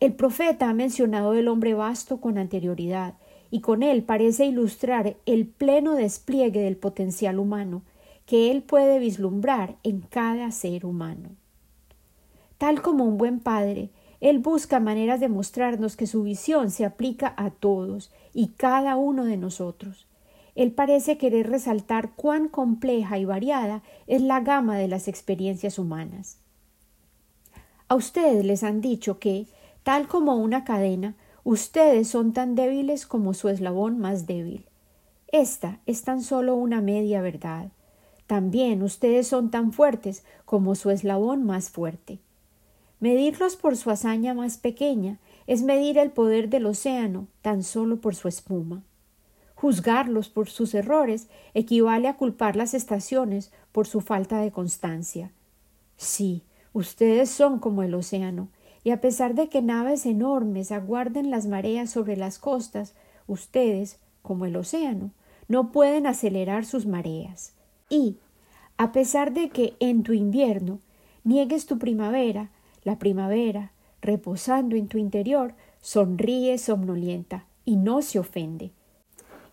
El 0.00 0.14
profeta 0.14 0.68
ha 0.68 0.74
mencionado 0.74 1.34
el 1.34 1.48
hombre 1.48 1.74
vasto 1.74 2.20
con 2.20 2.38
anterioridad 2.38 3.14
y 3.50 3.60
con 3.60 3.82
él 3.82 4.02
parece 4.02 4.46
ilustrar 4.46 5.16
el 5.24 5.46
pleno 5.46 5.94
despliegue 5.94 6.60
del 6.60 6.76
potencial 6.76 7.38
humano 7.38 7.82
que 8.26 8.50
Él 8.50 8.62
puede 8.62 8.98
vislumbrar 8.98 9.76
en 9.84 10.00
cada 10.00 10.50
ser 10.50 10.84
humano. 10.84 11.30
Tal 12.58 12.82
como 12.82 13.04
un 13.04 13.16
buen 13.16 13.38
padre, 13.38 13.90
Él 14.26 14.40
busca 14.40 14.80
maneras 14.80 15.20
de 15.20 15.28
mostrarnos 15.28 15.94
que 15.94 16.08
su 16.08 16.24
visión 16.24 16.72
se 16.72 16.84
aplica 16.84 17.32
a 17.36 17.50
todos 17.50 18.10
y 18.34 18.48
cada 18.48 18.96
uno 18.96 19.24
de 19.24 19.36
nosotros. 19.36 20.08
Él 20.56 20.72
parece 20.72 21.16
querer 21.16 21.48
resaltar 21.48 22.10
cuán 22.16 22.48
compleja 22.48 23.20
y 23.20 23.24
variada 23.24 23.84
es 24.08 24.20
la 24.20 24.40
gama 24.40 24.78
de 24.78 24.88
las 24.88 25.06
experiencias 25.06 25.78
humanas. 25.78 26.38
A 27.86 27.94
ustedes 27.94 28.44
les 28.44 28.64
han 28.64 28.80
dicho 28.80 29.20
que, 29.20 29.46
tal 29.84 30.08
como 30.08 30.34
una 30.34 30.64
cadena, 30.64 31.14
ustedes 31.44 32.08
son 32.08 32.32
tan 32.32 32.56
débiles 32.56 33.06
como 33.06 33.32
su 33.32 33.48
eslabón 33.48 34.00
más 34.00 34.26
débil. 34.26 34.66
Esta 35.28 35.78
es 35.86 36.02
tan 36.02 36.20
solo 36.20 36.56
una 36.56 36.80
media 36.80 37.22
verdad. 37.22 37.70
También 38.26 38.82
ustedes 38.82 39.28
son 39.28 39.52
tan 39.52 39.72
fuertes 39.72 40.24
como 40.44 40.74
su 40.74 40.90
eslabón 40.90 41.44
más 41.44 41.70
fuerte. 41.70 42.18
Medirlos 43.00 43.56
por 43.56 43.76
su 43.76 43.90
hazaña 43.90 44.34
más 44.34 44.58
pequeña 44.58 45.18
es 45.46 45.62
medir 45.62 45.98
el 45.98 46.10
poder 46.10 46.48
del 46.48 46.66
océano 46.66 47.28
tan 47.42 47.62
solo 47.62 48.00
por 48.00 48.14
su 48.14 48.28
espuma. 48.28 48.82
Juzgarlos 49.54 50.28
por 50.28 50.48
sus 50.48 50.74
errores 50.74 51.28
equivale 51.54 52.08
a 52.08 52.16
culpar 52.16 52.56
las 52.56 52.74
estaciones 52.74 53.52
por 53.72 53.86
su 53.86 54.00
falta 54.00 54.40
de 54.40 54.50
constancia. 54.50 55.32
Sí, 55.96 56.42
Ustedes 56.76 57.30
son 57.30 57.58
como 57.58 57.82
el 57.82 57.94
océano, 57.94 58.50
y 58.84 58.90
a 58.90 59.00
pesar 59.00 59.34
de 59.34 59.48
que 59.48 59.62
naves 59.62 60.04
enormes 60.04 60.72
aguarden 60.72 61.30
las 61.30 61.46
mareas 61.46 61.88
sobre 61.88 62.18
las 62.18 62.38
costas, 62.38 62.94
ustedes, 63.26 63.98
como 64.20 64.44
el 64.44 64.56
océano, 64.56 65.10
no 65.48 65.72
pueden 65.72 66.06
acelerar 66.06 66.66
sus 66.66 66.84
mareas. 66.84 67.54
Y, 67.88 68.18
a 68.76 68.92
pesar 68.92 69.32
de 69.32 69.48
que 69.48 69.74
en 69.80 70.02
tu 70.02 70.12
invierno 70.12 70.80
niegues 71.24 71.64
tu 71.64 71.78
primavera, 71.78 72.50
la 72.86 73.00
primavera, 73.00 73.72
reposando 74.00 74.76
en 74.76 74.86
tu 74.86 74.96
interior, 74.96 75.54
sonríe 75.80 76.56
somnolienta 76.56 77.44
y 77.64 77.74
no 77.74 78.00
se 78.00 78.20
ofende. 78.20 78.70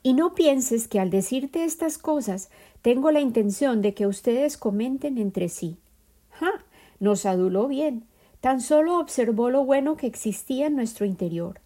Y 0.04 0.13
no 0.13 0.36
pienses 0.36 0.88
que 0.88 1.00
al 1.00 1.10
decirte 1.10 1.63
estas 1.63 1.98
cosas 1.98 2.52
tengo 2.84 3.10
la 3.10 3.22
intención 3.22 3.82
de 3.82 3.96
que 3.96 4.06
ustedes 4.06 4.56
comenten 4.56 5.18
entre 5.18 5.50
sí. 5.50 5.78
¡Ja! 6.30 6.52
Nos 7.00 7.25
aduló 7.25 7.68
bien, 7.68 8.04
tan 8.40 8.62
solo 8.62 9.00
observó 9.00 9.50
lo 9.50 9.66
bueno 9.66 9.98
que 9.98 10.06
existía 10.06 10.68
en 10.68 10.75
nuestro 10.75 11.08
interior. 11.08 11.60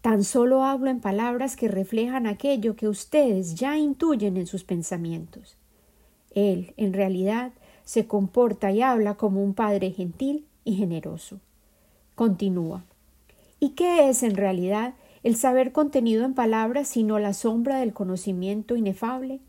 Tan 0.00 0.24
solo 0.24 0.64
hablo 0.64 0.90
en 0.90 1.00
palabras 1.00 1.54
que 1.54 1.68
reflejan 1.68 2.26
aquello 2.26 2.74
que 2.74 2.88
ustedes 2.88 3.54
ya 3.54 3.78
intuyen 3.78 4.36
en 4.36 4.48
sus 4.48 4.64
pensamientos. 4.64 5.56
Él, 6.34 6.74
en 6.76 6.94
realidad, 6.94 7.52
se 7.84 8.08
comporta 8.08 8.72
y 8.72 8.82
habla 8.82 9.14
como 9.14 9.40
un 9.44 9.54
padre 9.54 9.92
gentil 9.92 10.46
y 10.64 10.76
generoso. 10.76 11.40
Continúa. 12.14 12.84
¿Y 13.58 13.70
qué 13.70 14.08
es 14.08 14.22
en 14.22 14.36
realidad 14.36 14.94
el 15.22 15.36
saber 15.36 15.72
contenido 15.72 16.24
en 16.24 16.34
palabras 16.34 16.88
sino 16.88 17.18
la 17.18 17.34
sombra 17.34 17.78
del 17.78 17.92
conocimiento 17.92 18.76
inefable? 18.76 19.40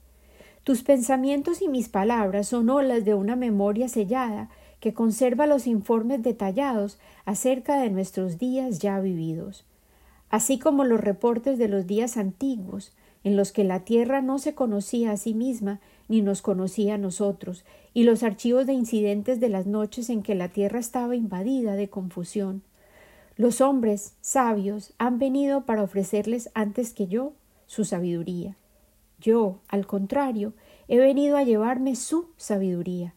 Tus 0.64 0.84
pensamientos 0.84 1.62
y 1.62 1.68
mis 1.68 1.90
palabras 1.90 2.48
son 2.48 2.70
olas 2.70 3.04
de 3.04 3.16
una 3.16 3.36
memoria 3.36 3.90
sellada 3.90 4.50
que 4.80 4.94
conserva 4.94 5.48
los 5.48 5.66
informes 5.66 6.22
detallados 6.24 7.00
acerca 7.26 7.80
de 7.80 7.90
nuestros 7.90 8.38
días 8.38 8.80
ya 8.80 9.00
vividos, 9.00 9.66
así 10.30 10.60
como 10.60 10.84
los 10.84 11.00
reportes 11.00 11.58
de 11.58 11.68
los 11.68 11.88
días 11.88 12.18
antiguos, 12.18 12.94
en 13.24 13.36
los 13.36 13.52
que 13.52 13.64
la 13.64 13.82
tierra 13.82 14.22
no 14.22 14.40
se 14.40 14.56
conocía 14.56 15.12
a 15.12 15.18
sí 15.18 15.34
misma 15.34 15.80
ni 16.12 16.22
nos 16.22 16.42
conocía 16.42 16.96
a 16.96 16.98
nosotros, 16.98 17.64
y 17.94 18.04
los 18.04 18.22
archivos 18.22 18.66
de 18.66 18.74
incidentes 18.74 19.40
de 19.40 19.48
las 19.48 19.66
noches 19.66 20.10
en 20.10 20.24
que 20.24 20.36
la 20.36 20.50
tierra 20.50 20.78
estaba 20.78 21.16
invadida 21.16 21.78
de 21.78 21.90
confusión. 21.90 22.64
Los 23.38 23.62
hombres 23.62 24.18
sabios 24.20 24.94
han 24.98 25.20
venido 25.20 25.66
para 25.66 25.84
ofrecerles 25.84 26.52
antes 26.54 26.94
que 26.94 27.08
yo 27.08 27.32
su 27.66 27.86
sabiduría. 27.86 28.58
Yo, 29.22 29.60
al 29.70 29.88
contrario, 29.88 30.52
he 30.90 30.98
venido 30.98 31.38
a 31.38 31.44
llevarme 31.44 31.96
su 31.96 32.28
sabiduría. 32.36 33.14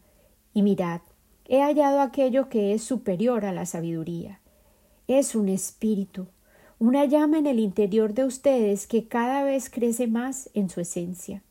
Y 0.52 0.62
mirad, 0.62 1.00
he 1.46 1.62
hallado 1.62 2.00
aquello 2.00 2.48
que 2.48 2.74
es 2.74 2.84
superior 2.84 3.44
a 3.44 3.52
la 3.52 3.66
sabiduría. 3.66 4.38
Es 5.08 5.34
un 5.34 5.48
espíritu, 5.48 6.28
una 6.78 7.06
llama 7.06 7.38
en 7.38 7.48
el 7.48 7.58
interior 7.58 8.14
de 8.14 8.24
ustedes 8.24 8.86
que 8.86 9.08
cada 9.08 9.42
vez 9.42 9.68
crece 9.68 10.06
más 10.06 10.48
en 10.54 10.70
su 10.70 10.80
esencia, 10.80 11.42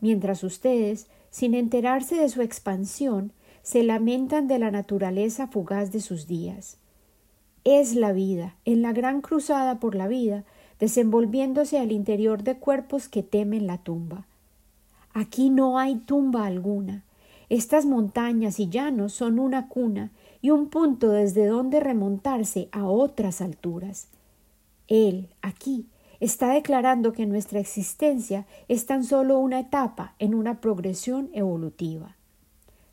mientras 0.00 0.44
ustedes, 0.44 1.06
sin 1.30 1.54
enterarse 1.54 2.16
de 2.16 2.28
su 2.28 2.42
expansión, 2.42 3.32
se 3.62 3.82
lamentan 3.82 4.46
de 4.48 4.58
la 4.58 4.70
naturaleza 4.70 5.48
fugaz 5.48 5.92
de 5.92 6.00
sus 6.00 6.26
días. 6.26 6.78
Es 7.64 7.94
la 7.94 8.12
vida, 8.12 8.56
en 8.64 8.82
la 8.82 8.92
gran 8.92 9.20
cruzada 9.20 9.80
por 9.80 9.94
la 9.94 10.06
vida, 10.06 10.44
desenvolviéndose 10.78 11.78
al 11.78 11.90
interior 11.90 12.42
de 12.42 12.56
cuerpos 12.56 13.08
que 13.08 13.22
temen 13.22 13.66
la 13.66 13.78
tumba. 13.78 14.26
Aquí 15.12 15.50
no 15.50 15.78
hay 15.78 15.96
tumba 15.96 16.46
alguna, 16.46 17.02
estas 17.48 17.86
montañas 17.86 18.58
y 18.58 18.68
llanos 18.68 19.12
son 19.12 19.38
una 19.38 19.68
cuna 19.68 20.10
y 20.42 20.50
un 20.50 20.68
punto 20.68 21.10
desde 21.10 21.46
donde 21.46 21.80
remontarse 21.80 22.68
a 22.72 22.86
otras 22.86 23.40
alturas. 23.40 24.08
Él, 24.88 25.28
aquí, 25.42 25.86
está 26.20 26.52
declarando 26.52 27.12
que 27.12 27.26
nuestra 27.26 27.60
existencia 27.60 28.46
es 28.68 28.86
tan 28.86 29.04
solo 29.04 29.38
una 29.38 29.60
etapa 29.60 30.14
en 30.18 30.34
una 30.34 30.60
progresión 30.60 31.30
evolutiva. 31.32 32.16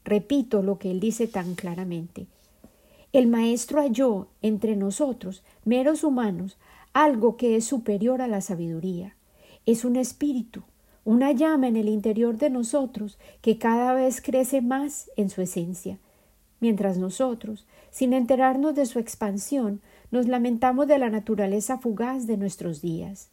Repito 0.03 0.61
lo 0.61 0.79
que 0.79 0.91
él 0.91 0.99
dice 0.99 1.27
tan 1.27 1.55
claramente. 1.55 2.27
El 3.13 3.27
Maestro 3.27 3.79
halló 3.79 4.27
entre 4.41 4.75
nosotros, 4.75 5.43
meros 5.65 6.03
humanos, 6.03 6.57
algo 6.93 7.37
que 7.37 7.55
es 7.55 7.65
superior 7.65 8.21
a 8.21 8.27
la 8.27 8.41
sabiduría. 8.41 9.15
Es 9.65 9.85
un 9.85 9.95
espíritu, 9.95 10.63
una 11.05 11.31
llama 11.31 11.67
en 11.67 11.75
el 11.75 11.89
interior 11.89 12.37
de 12.37 12.49
nosotros 12.49 13.17
que 13.41 13.57
cada 13.57 13.93
vez 13.93 14.21
crece 14.21 14.61
más 14.61 15.09
en 15.15 15.29
su 15.29 15.41
esencia, 15.41 15.99
mientras 16.59 16.97
nosotros, 16.97 17.65
sin 17.91 18.13
enterarnos 18.13 18.73
de 18.75 18.85
su 18.85 18.99
expansión, 18.99 19.81
nos 20.13 20.27
lamentamos 20.27 20.85
de 20.85 20.99
la 20.99 21.09
naturaleza 21.09 21.79
fugaz 21.79 22.27
de 22.27 22.37
nuestros 22.37 22.83
días. 22.83 23.29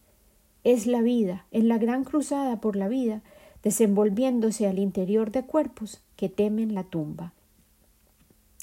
Es 0.65 0.87
la 0.87 1.03
vida, 1.03 1.45
en 1.51 1.69
la 1.69 1.77
gran 1.77 2.05
cruzada 2.05 2.59
por 2.63 2.75
la 2.75 2.89
vida, 2.89 3.21
desenvolviéndose 3.63 4.67
al 4.67 4.79
interior 4.79 5.31
de 5.31 5.43
cuerpos 5.43 6.01
que 6.17 6.31
temen 6.31 6.75
la 6.75 6.85
tumba. 6.85 7.35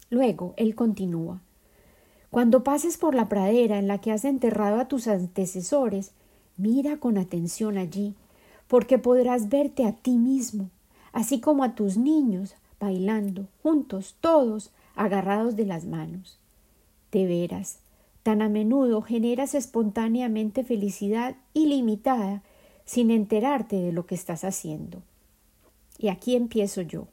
Luego 0.09 0.55
él 0.57 0.73
continúa. 0.73 1.41
Cuando 2.31 2.63
pases 2.63 2.97
por 2.97 3.13
la 3.13 3.29
pradera 3.29 3.77
en 3.77 3.87
la 3.87 3.99
que 3.99 4.11
has 4.11 4.25
enterrado 4.25 4.79
a 4.79 4.87
tus 4.87 5.07
antecesores, 5.07 6.09
mira 6.57 6.97
con 6.97 7.19
atención 7.19 7.77
allí 7.77 8.15
porque 8.67 8.97
podrás 8.97 9.47
verte 9.47 9.85
a 9.85 9.91
ti 9.91 10.17
mismo, 10.17 10.71
así 11.13 11.39
como 11.39 11.63
a 11.63 11.75
tus 11.75 11.97
niños, 11.97 12.55
bailando, 12.79 13.45
juntos, 13.61 14.15
todos, 14.21 14.71
agarrados 14.95 15.55
de 15.55 15.67
las 15.67 15.85
manos. 15.85 16.39
De 17.11 17.27
veras, 17.27 17.77
tan 18.27 18.41
a 18.41 18.49
menudo 18.49 19.01
generas 19.01 19.55
espontáneamente 19.55 20.65
felicidad 20.65 21.37
ilimitada 21.53 22.43
sin 22.83 23.09
enterarte 23.09 23.77
de 23.77 23.93
lo 23.93 24.05
que 24.05 24.15
estás 24.15 24.43
haciendo. 24.43 25.01
Y 25.97 26.09
aquí 26.09 26.35
empiezo 26.35 26.81
yo. 26.81 27.07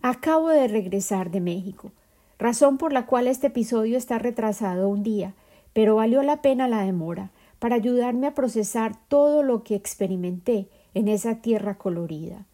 Acabo 0.00 0.48
de 0.48 0.66
regresar 0.66 1.30
de 1.30 1.42
México, 1.42 1.92
razón 2.38 2.78
por 2.78 2.90
la 2.94 3.04
cual 3.04 3.26
este 3.26 3.48
episodio 3.48 3.98
está 3.98 4.18
retrasado 4.18 4.88
un 4.88 5.02
día, 5.02 5.34
pero 5.74 5.96
valió 5.96 6.22
la 6.22 6.40
pena 6.40 6.68
la 6.68 6.86
demora, 6.86 7.30
para 7.58 7.76
ayudarme 7.76 8.26
a 8.26 8.34
procesar 8.34 8.96
todo 9.08 9.42
lo 9.42 9.62
que 9.62 9.74
experimenté 9.74 10.68
en 10.94 11.08
esa 11.08 11.42
tierra 11.42 11.76
colorida. 11.76 12.46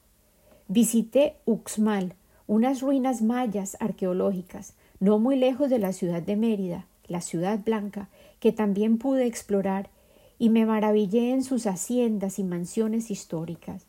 Visité 0.66 1.36
Uxmal, 1.44 2.14
unas 2.48 2.80
ruinas 2.80 3.22
mayas 3.22 3.76
arqueológicas, 3.78 4.74
no 4.98 5.20
muy 5.20 5.36
lejos 5.36 5.70
de 5.70 5.78
la 5.78 5.92
ciudad 5.92 6.20
de 6.20 6.34
Mérida, 6.34 6.86
la 7.10 7.20
ciudad 7.20 7.58
blanca, 7.58 8.08
que 8.38 8.52
también 8.52 8.96
pude 8.96 9.26
explorar, 9.26 9.90
y 10.38 10.48
me 10.48 10.64
maravillé 10.64 11.32
en 11.32 11.44
sus 11.44 11.66
haciendas 11.66 12.38
y 12.38 12.44
mansiones 12.44 13.10
históricas. 13.10 13.84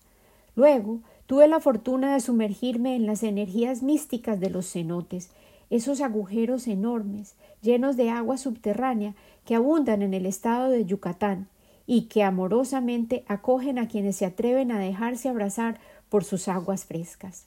Luego 0.55 0.99
tuve 1.27 1.47
la 1.47 1.61
fortuna 1.61 2.13
de 2.13 2.19
sumergirme 2.19 2.97
en 2.97 3.05
las 3.05 3.23
energías 3.23 3.83
místicas 3.83 4.41
de 4.41 4.49
los 4.49 4.69
cenotes 4.69 5.29
esos 5.71 6.01
agujeros 6.01 6.67
enormes, 6.67 7.33
llenos 7.61 7.95
de 7.95 8.09
agua 8.09 8.37
subterránea, 8.37 9.15
que 9.45 9.55
abundan 9.55 10.01
en 10.01 10.13
el 10.13 10.25
estado 10.25 10.69
de 10.69 10.85
Yucatán 10.85 11.47
y 11.87 12.03
que 12.03 12.23
amorosamente 12.23 13.23
acogen 13.27 13.79
a 13.79 13.87
quienes 13.87 14.17
se 14.17 14.25
atreven 14.25 14.71
a 14.71 14.79
dejarse 14.79 15.29
abrazar 15.29 15.79
por 16.09 16.25
sus 16.25 16.49
aguas 16.49 16.85
frescas. 16.85 17.45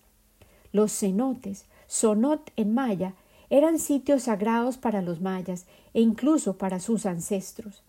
Los 0.73 0.99
cenotes, 0.99 1.66
sonot 1.87 2.50
en 2.57 2.75
maya, 2.75 3.14
eran 3.54 3.78
sitios 3.78 4.25
sagrados 4.25 4.78
para 4.78 5.00
los 5.00 5.20
mayas 5.20 5.66
e 5.92 6.00
incluso 6.00 6.58
para 6.58 6.80
sus 6.80 7.06
ancestros. 7.06 7.84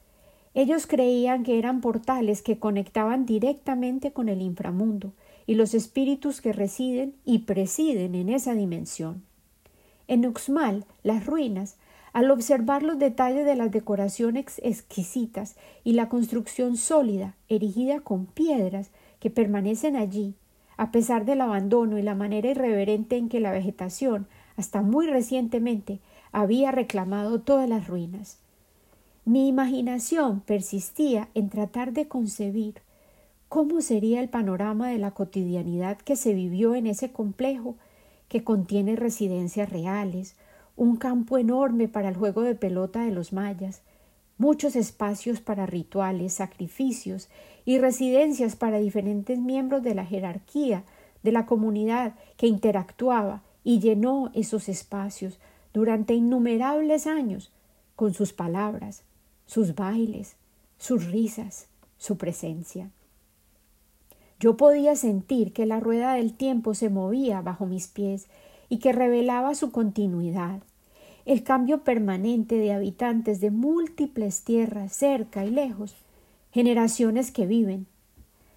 Ellos 0.54 0.86
creían 0.86 1.42
que 1.42 1.58
eran 1.58 1.82
portales 1.82 2.44
que 2.44 2.60
conectaban 2.60 3.26
directamente 3.26 4.12
con 4.12 4.30
el 4.30 4.44
inframundo 4.44 5.14
y 5.48 5.56
los 5.56 5.74
espíritus 5.74 6.40
que 6.40 6.54
residen 6.54 7.16
y 7.26 7.40
presiden 7.40 8.14
en 8.14 8.30
esa 8.30 8.54
dimensión. 8.54 9.24
En 10.08 10.28
Uxmal, 10.28 10.86
las 11.02 11.26
ruinas, 11.26 11.78
al 12.14 12.30
observar 12.30 12.84
los 12.84 13.00
detalles 13.00 13.44
de 13.44 13.56
las 13.56 13.72
decoraciones 13.72 14.62
exquisitas 14.64 15.56
y 15.84 15.94
la 15.94 16.10
construcción 16.10 16.78
sólida, 16.78 17.34
erigida 17.50 18.02
con 18.02 18.28
piedras, 18.28 18.92
que 19.20 19.32
permanecen 19.32 19.96
allí, 19.96 20.36
a 20.78 20.92
pesar 20.92 21.26
del 21.26 21.42
abandono 21.42 21.98
y 21.98 22.04
la 22.04 22.14
manera 22.14 22.52
irreverente 22.52 23.18
en 23.18 23.30
que 23.30 23.40
la 23.40 23.52
vegetación, 23.52 24.28
hasta 24.58 24.82
muy 24.82 25.08
recientemente, 25.08 26.00
había 26.32 26.72
reclamado 26.72 27.40
todas 27.40 27.68
las 27.70 27.88
ruinas. 27.88 28.38
Mi 29.26 29.48
imaginación 29.48 30.42
persistía 30.42 31.30
en 31.34 31.50
tratar 31.50 31.94
de 31.94 32.08
concebir 32.08 32.76
cómo 33.50 33.82
sería 33.82 34.20
el 34.20 34.30
panorama 34.30 34.90
de 34.90 34.98
la 34.98 35.12
cotidianidad 35.12 35.98
que 35.98 36.16
se 36.16 36.34
vivió 36.34 36.76
en 36.76 36.88
ese 36.88 37.12
complejo 37.12 37.76
que 38.28 38.44
contiene 38.44 38.96
residencias 38.96 39.70
reales, 39.70 40.36
un 40.76 40.98
campo 40.98 41.38
enorme 41.38 41.88
para 41.88 42.10
el 42.10 42.18
juego 42.18 42.42
de 42.42 42.56
pelota 42.56 43.04
de 43.04 43.12
los 43.12 43.34
mayas, 43.34 43.82
muchos 44.38 44.76
espacios 44.76 45.40
para 45.40 45.66
rituales, 45.66 46.34
sacrificios 46.34 47.30
y 47.64 47.80
residencias 47.80 48.56
para 48.56 48.80
diferentes 48.80 49.40
miembros 49.40 49.84
de 49.84 49.96
la 49.96 50.06
jerarquía 50.06 50.84
de 51.24 51.32
la 51.32 51.46
comunidad 51.46 52.14
que 52.38 52.48
interactuaba 52.48 53.42
y 53.66 53.80
llenó 53.80 54.32
esos 54.34 54.70
espacios 54.70 55.40
durante 55.74 56.14
innumerables 56.14 57.08
años 57.08 57.52
con 57.98 58.14
sus 58.14 58.32
palabras, 58.32 59.04
sus 59.48 59.76
bailes, 59.76 60.38
sus 60.78 61.06
risas, 61.12 61.68
su 61.98 62.18
presencia. 62.18 62.92
Yo 64.40 64.56
podía 64.56 64.96
sentir 64.96 65.52
que 65.52 65.66
la 65.66 65.80
rueda 65.80 66.14
del 66.14 66.34
tiempo 66.34 66.76
se 66.76 66.90
movía 66.90 67.42
bajo 67.42 67.66
mis 67.66 67.88
pies 67.88 68.28
y 68.70 68.78
que 68.78 68.94
revelaba 68.94 69.56
su 69.56 69.72
continuidad, 69.72 70.62
el 71.26 71.44
cambio 71.44 71.84
permanente 71.84 72.56
de 72.56 72.72
habitantes 72.72 73.42
de 73.42 73.50
múltiples 73.50 74.44
tierras 74.44 74.94
cerca 74.94 75.44
y 75.44 75.50
lejos, 75.50 75.96
generaciones 76.52 77.32
que 77.32 77.48
viven, 77.48 77.88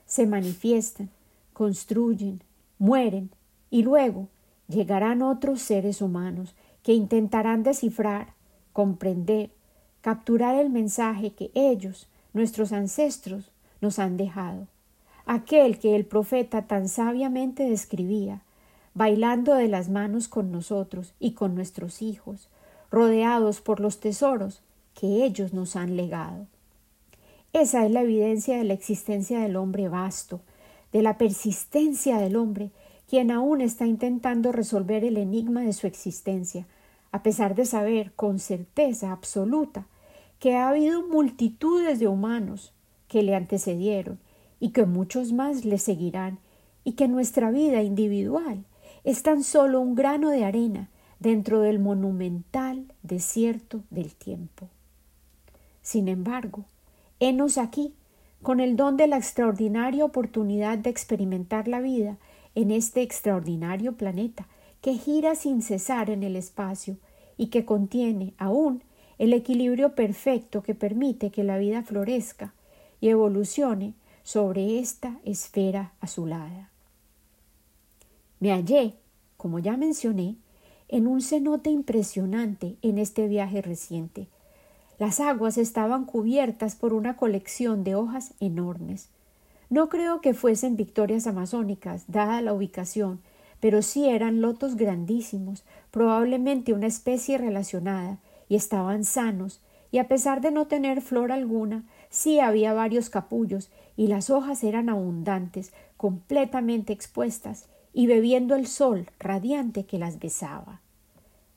se 0.04 0.26
manifiestan, 0.26 1.08
construyen, 1.54 2.42
mueren 2.78 3.30
y 3.70 3.82
luego 3.82 4.28
llegarán 4.68 5.22
otros 5.22 5.60
seres 5.60 6.00
humanos 6.00 6.54
que 6.82 6.92
intentarán 6.92 7.62
descifrar, 7.62 8.34
comprender, 8.72 9.50
capturar 10.00 10.54
el 10.54 10.70
mensaje 10.70 11.32
que 11.32 11.50
ellos, 11.54 12.06
nuestros 12.32 12.72
ancestros, 12.72 13.50
nos 13.80 13.98
han 13.98 14.16
dejado 14.16 14.66
aquel 15.28 15.78
que 15.78 15.94
el 15.94 16.06
profeta 16.06 16.62
tan 16.62 16.88
sabiamente 16.88 17.68
describía, 17.68 18.40
bailando 18.94 19.54
de 19.54 19.68
las 19.68 19.90
manos 19.90 20.26
con 20.26 20.50
nosotros 20.50 21.12
y 21.20 21.32
con 21.32 21.54
nuestros 21.54 22.00
hijos, 22.00 22.48
rodeados 22.90 23.60
por 23.60 23.78
los 23.78 24.00
tesoros 24.00 24.62
que 24.98 25.24
ellos 25.24 25.52
nos 25.52 25.76
han 25.76 25.98
legado. 25.98 26.46
Esa 27.52 27.84
es 27.84 27.92
la 27.92 28.02
evidencia 28.02 28.56
de 28.56 28.64
la 28.64 28.72
existencia 28.72 29.40
del 29.40 29.56
hombre 29.56 29.90
vasto, 29.90 30.40
de 30.92 31.02
la 31.02 31.18
persistencia 31.18 32.16
del 32.16 32.34
hombre, 32.34 32.70
quien 33.08 33.30
aún 33.30 33.60
está 33.60 33.86
intentando 33.86 34.52
resolver 34.52 35.04
el 35.04 35.16
enigma 35.16 35.62
de 35.62 35.72
su 35.72 35.86
existencia, 35.86 36.66
a 37.10 37.22
pesar 37.22 37.54
de 37.54 37.64
saber 37.64 38.12
con 38.12 38.38
certeza 38.38 39.12
absoluta 39.12 39.86
que 40.38 40.54
ha 40.54 40.68
habido 40.68 41.06
multitudes 41.06 41.98
de 41.98 42.06
humanos 42.06 42.72
que 43.08 43.22
le 43.22 43.34
antecedieron 43.34 44.18
y 44.60 44.70
que 44.70 44.84
muchos 44.84 45.32
más 45.32 45.64
le 45.64 45.78
seguirán, 45.78 46.38
y 46.84 46.92
que 46.92 47.06
nuestra 47.06 47.50
vida 47.50 47.82
individual 47.82 48.64
es 49.04 49.22
tan 49.22 49.42
solo 49.42 49.80
un 49.80 49.94
grano 49.94 50.30
de 50.30 50.44
arena 50.44 50.88
dentro 51.20 51.60
del 51.60 51.78
monumental 51.78 52.92
desierto 53.02 53.82
del 53.90 54.14
tiempo. 54.14 54.68
Sin 55.82 56.08
embargo, 56.08 56.64
henos 57.20 57.58
aquí, 57.58 57.94
con 58.42 58.60
el 58.60 58.76
don 58.76 58.96
de 58.96 59.06
la 59.06 59.18
extraordinaria 59.18 60.04
oportunidad 60.04 60.78
de 60.78 60.90
experimentar 60.90 61.68
la 61.68 61.80
vida 61.80 62.16
en 62.58 62.72
este 62.72 63.02
extraordinario 63.02 63.92
planeta 63.92 64.48
que 64.80 64.94
gira 64.94 65.36
sin 65.36 65.62
cesar 65.62 66.10
en 66.10 66.24
el 66.24 66.34
espacio 66.34 66.96
y 67.36 67.50
que 67.50 67.64
contiene 67.64 68.34
aún 68.36 68.82
el 69.18 69.32
equilibrio 69.32 69.94
perfecto 69.94 70.64
que 70.64 70.74
permite 70.74 71.30
que 71.30 71.44
la 71.44 71.56
vida 71.56 71.84
florezca 71.84 72.54
y 73.00 73.10
evolucione 73.10 73.94
sobre 74.24 74.80
esta 74.80 75.20
esfera 75.24 75.92
azulada. 76.00 76.68
Me 78.40 78.50
hallé, 78.50 78.94
como 79.36 79.60
ya 79.60 79.76
mencioné, 79.76 80.34
en 80.88 81.06
un 81.06 81.22
cenote 81.22 81.70
impresionante 81.70 82.74
en 82.82 82.98
este 82.98 83.28
viaje 83.28 83.62
reciente. 83.62 84.26
Las 84.98 85.20
aguas 85.20 85.58
estaban 85.58 86.06
cubiertas 86.06 86.74
por 86.74 86.92
una 86.92 87.16
colección 87.16 87.84
de 87.84 87.94
hojas 87.94 88.34
enormes. 88.40 89.10
No 89.70 89.88
creo 89.88 90.20
que 90.20 90.34
fuesen 90.34 90.76
victorias 90.76 91.26
amazónicas, 91.26 92.04
dada 92.08 92.40
la 92.40 92.54
ubicación, 92.54 93.20
pero 93.60 93.82
sí 93.82 94.08
eran 94.08 94.40
lotos 94.40 94.76
grandísimos, 94.76 95.64
probablemente 95.90 96.72
una 96.72 96.86
especie 96.86 97.38
relacionada, 97.38 98.18
y 98.48 98.56
estaban 98.56 99.04
sanos, 99.04 99.60
y 99.90 99.98
a 99.98 100.08
pesar 100.08 100.40
de 100.40 100.50
no 100.50 100.66
tener 100.66 101.00
flor 101.02 101.32
alguna, 101.32 101.84
sí 102.08 102.40
había 102.40 102.72
varios 102.72 103.10
capullos 103.10 103.70
y 103.96 104.06
las 104.06 104.30
hojas 104.30 104.64
eran 104.64 104.88
abundantes, 104.88 105.72
completamente 105.96 106.92
expuestas, 106.92 107.68
y 107.92 108.06
bebiendo 108.06 108.54
el 108.54 108.66
sol 108.66 109.10
radiante 109.18 109.84
que 109.84 109.98
las 109.98 110.18
besaba. 110.18 110.80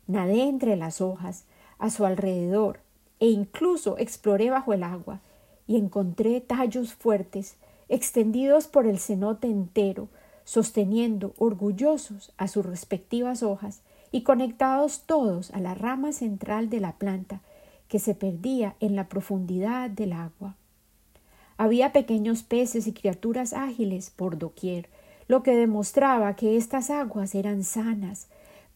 Nadé 0.08 0.44
entre 0.44 0.76
las 0.76 1.00
hojas, 1.00 1.46
a 1.78 1.90
su 1.90 2.06
alrededor, 2.06 2.80
e 3.20 3.28
incluso 3.28 3.98
exploré 3.98 4.50
bajo 4.50 4.74
el 4.74 4.84
agua, 4.84 5.22
y 5.68 5.78
encontré 5.78 6.42
tallos 6.42 6.94
fuertes, 6.94 7.58
extendidos 7.92 8.68
por 8.68 8.88
el 8.88 9.00
cenote 9.00 9.48
entero, 9.48 10.08
sosteniendo 10.46 11.34
orgullosos 11.38 12.32
a 12.38 12.48
sus 12.48 12.66
respectivas 12.66 13.44
hojas 13.44 13.82
y 14.12 14.24
conectados 14.24 15.04
todos 15.06 15.52
a 15.52 15.60
la 15.60 15.76
rama 15.76 16.14
central 16.14 16.70
de 16.70 16.80
la 16.80 16.94
planta, 16.94 17.42
que 17.90 18.00
se 18.00 18.16
perdía 18.16 18.76
en 18.80 18.96
la 18.96 19.10
profundidad 19.10 19.90
del 19.90 20.14
agua. 20.14 20.56
Había 21.58 21.92
pequeños 21.92 22.44
peces 22.44 22.88
y 22.88 22.94
criaturas 22.94 23.52
ágiles 23.52 24.10
por 24.10 24.38
doquier, 24.38 24.88
lo 25.28 25.44
que 25.44 25.56
demostraba 25.56 26.36
que 26.38 26.56
estas 26.56 26.90
aguas 26.90 27.36
eran 27.36 27.66
sanas, 27.66 28.28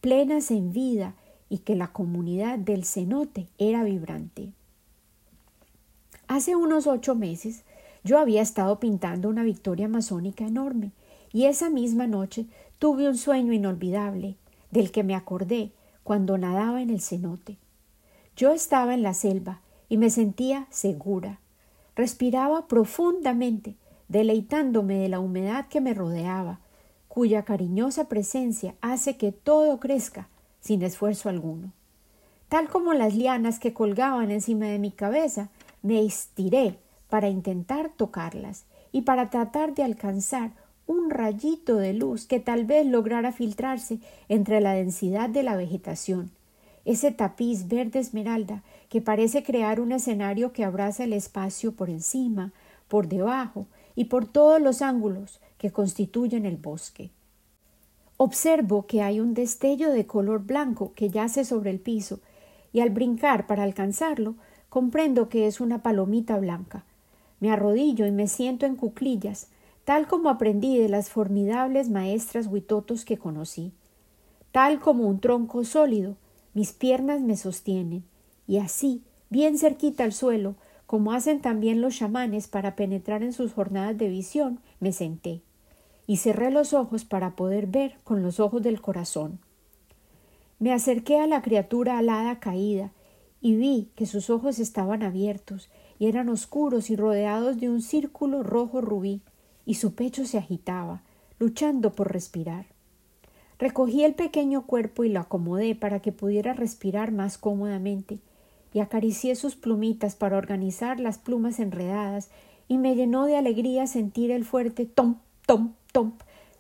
plenas 0.01 0.51
en 0.51 0.73
vida 0.73 1.13
y 1.49 1.59
que 1.59 1.75
la 1.75 1.87
comunidad 1.93 2.59
del 2.59 2.83
cenote 2.83 3.47
era 3.57 3.83
vibrante. 3.85 4.51
Hace 6.27 6.55
unos 6.57 6.85
ocho 6.85 7.15
meses 7.15 7.63
yo 8.05 8.19
había 8.19 8.41
estado 8.41 8.79
pintando 8.79 9.27
una 9.27 9.43
victoria 9.43 9.89
masónica 9.89 10.45
enorme 10.45 10.91
y 11.33 11.45
esa 11.45 11.69
misma 11.69 12.07
noche 12.07 12.45
tuve 12.79 13.09
un 13.09 13.17
sueño 13.17 13.51
inolvidable 13.51 14.35
del 14.71 14.91
que 14.91 15.03
me 15.03 15.15
acordé 15.15 15.71
cuando 16.03 16.37
nadaba 16.37 16.81
en 16.81 16.91
el 16.91 17.01
cenote. 17.01 17.57
Yo 18.37 18.53
estaba 18.53 18.93
en 18.93 19.01
la 19.01 19.13
selva 19.13 19.59
y 19.89 19.97
me 19.97 20.09
sentía 20.09 20.67
segura, 20.69 21.39
Respiraba 21.95 22.67
profundamente, 22.67 23.75
deleitándome 24.09 24.95
de 24.95 25.07
la 25.07 25.19
humedad 25.19 25.67
que 25.67 25.79
me 25.79 25.93
rodeaba, 25.93 26.59
cuya 27.07 27.43
cariñosa 27.43 28.09
presencia 28.09 28.75
hace 28.81 29.15
que 29.15 29.31
todo 29.31 29.79
crezca 29.79 30.27
sin 30.59 30.81
esfuerzo 30.81 31.29
alguno. 31.29 31.71
Tal 32.49 32.67
como 32.67 32.93
las 32.93 33.15
lianas 33.15 33.59
que 33.59 33.73
colgaban 33.73 34.29
encima 34.29 34.65
de 34.65 34.77
mi 34.77 34.91
cabeza, 34.91 35.49
me 35.81 36.03
estiré 36.03 36.77
para 37.09 37.29
intentar 37.29 37.89
tocarlas 37.89 38.65
y 38.91 39.01
para 39.01 39.29
tratar 39.29 39.73
de 39.73 39.83
alcanzar 39.83 40.51
un 40.87 41.09
rayito 41.09 41.77
de 41.77 41.93
luz 41.93 42.25
que 42.25 42.39
tal 42.39 42.65
vez 42.65 42.85
lograra 42.85 43.31
filtrarse 43.31 43.99
entre 44.29 44.61
la 44.61 44.73
densidad 44.73 45.29
de 45.29 45.43
la 45.43 45.55
vegetación 45.55 46.31
ese 46.85 47.11
tapiz 47.11 47.67
verde 47.67 47.99
esmeralda 47.99 48.63
que 48.89 49.01
parece 49.01 49.43
crear 49.43 49.81
un 49.81 49.91
escenario 49.91 50.53
que 50.53 50.63
abraza 50.63 51.03
el 51.03 51.13
espacio 51.13 51.71
por 51.71 51.89
encima, 51.89 52.53
por 52.87 53.07
debajo 53.07 53.65
y 53.95 54.05
por 54.05 54.27
todos 54.27 54.61
los 54.61 54.83
ángulos 54.83 55.41
que 55.57 55.71
constituyen 55.71 56.45
el 56.45 56.57
bosque. 56.57 57.09
Observo 58.17 58.85
que 58.85 59.01
hay 59.01 59.19
un 59.19 59.33
destello 59.33 59.91
de 59.91 60.05
color 60.05 60.45
blanco 60.45 60.93
que 60.95 61.09
yace 61.09 61.43
sobre 61.43 61.71
el 61.71 61.79
piso, 61.79 62.19
y 62.71 62.81
al 62.81 62.89
brincar 62.89 63.47
para 63.47 63.63
alcanzarlo, 63.63 64.35
comprendo 64.69 65.27
que 65.27 65.47
es 65.47 65.59
una 65.59 65.81
palomita 65.81 66.37
blanca. 66.37 66.83
Me 67.39 67.51
arrodillo 67.51 68.05
y 68.05 68.11
me 68.11 68.27
siento 68.27 68.65
en 68.65 68.75
cuclillas, 68.75 69.49
tal 69.83 70.07
como 70.07 70.29
aprendí 70.29 70.77
de 70.77 70.89
las 70.89 71.09
formidables 71.09 71.89
maestras 71.89 72.47
huitotos 72.47 73.05
que 73.05 73.17
conocí. 73.17 73.71
Tal 74.51 74.79
como 74.79 75.07
un 75.07 75.19
tronco 75.19 75.63
sólido, 75.63 76.15
mis 76.53 76.71
piernas 76.71 77.21
me 77.21 77.35
sostienen, 77.37 78.03
y 78.47 78.57
así, 78.57 79.03
bien 79.29 79.57
cerquita 79.57 80.03
al 80.03 80.13
suelo, 80.13 80.55
como 80.85 81.11
hacen 81.11 81.41
también 81.41 81.81
los 81.81 81.97
chamanes 81.97 82.47
para 82.47 82.75
penetrar 82.75 83.23
en 83.23 83.33
sus 83.33 83.53
jornadas 83.53 83.97
de 83.97 84.07
visión, 84.07 84.59
me 84.79 84.91
senté. 84.91 85.41
y 86.07 86.17
cerré 86.17 86.51
los 86.51 86.73
ojos 86.73 87.03
para 87.03 87.35
poder 87.35 87.65
ver 87.65 87.97
con 88.03 88.21
los 88.21 88.39
ojos 88.39 88.61
del 88.61 88.79
corazón. 88.79 89.39
Me 90.59 90.71
acerqué 90.71 91.19
a 91.19 91.27
la 91.27 91.41
criatura 91.41 91.97
alada 91.97 92.39
caída 92.39 92.91
y 93.41 93.55
vi 93.55 93.89
que 93.95 94.05
sus 94.05 94.29
ojos 94.29 94.59
estaban 94.59 95.03
abiertos 95.03 95.69
y 95.99 96.07
eran 96.07 96.29
oscuros 96.29 96.89
y 96.89 96.95
rodeados 96.95 97.59
de 97.59 97.69
un 97.69 97.81
círculo 97.81 98.43
rojo 98.43 98.81
rubí, 98.81 99.21
y 99.65 99.75
su 99.75 99.95
pecho 99.95 100.25
se 100.25 100.37
agitaba, 100.37 101.01
luchando 101.39 101.93
por 101.93 102.11
respirar. 102.11 102.67
Recogí 103.57 104.03
el 104.03 104.13
pequeño 104.13 104.65
cuerpo 104.65 105.03
y 105.03 105.09
lo 105.09 105.21
acomodé 105.21 105.75
para 105.75 106.01
que 106.01 106.11
pudiera 106.11 106.53
respirar 106.53 107.11
más 107.11 107.37
cómodamente, 107.37 108.19
y 108.73 108.79
acaricié 108.79 109.35
sus 109.35 109.55
plumitas 109.55 110.15
para 110.15 110.37
organizar 110.37 110.99
las 110.99 111.17
plumas 111.17 111.59
enredadas, 111.59 112.29
y 112.67 112.77
me 112.77 112.95
llenó 112.95 113.25
de 113.25 113.37
alegría 113.37 113.87
sentir 113.87 114.31
el 114.31 114.43
fuerte 114.43 114.85
tom, 114.85 115.15
tom, 115.45 115.73
tom 115.91 116.13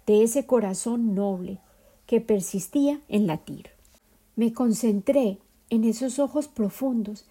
de 0.05 0.23
ese 0.23 0.45
corazón 0.45 1.15
noble 1.15 1.59
que 2.05 2.21
persistía 2.21 3.01
en 3.09 3.27
latir. 3.27 3.71
Me 4.35 4.53
concentré 4.53 5.39
en 5.69 5.83
esos 5.83 6.19
ojos 6.19 6.47
profundos 6.47 7.25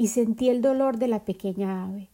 y 0.00 0.08
sentí 0.08 0.48
el 0.48 0.62
dolor 0.62 0.96
de 0.96 1.08
la 1.08 1.26
pequeña 1.26 1.84
ave. 1.84 2.08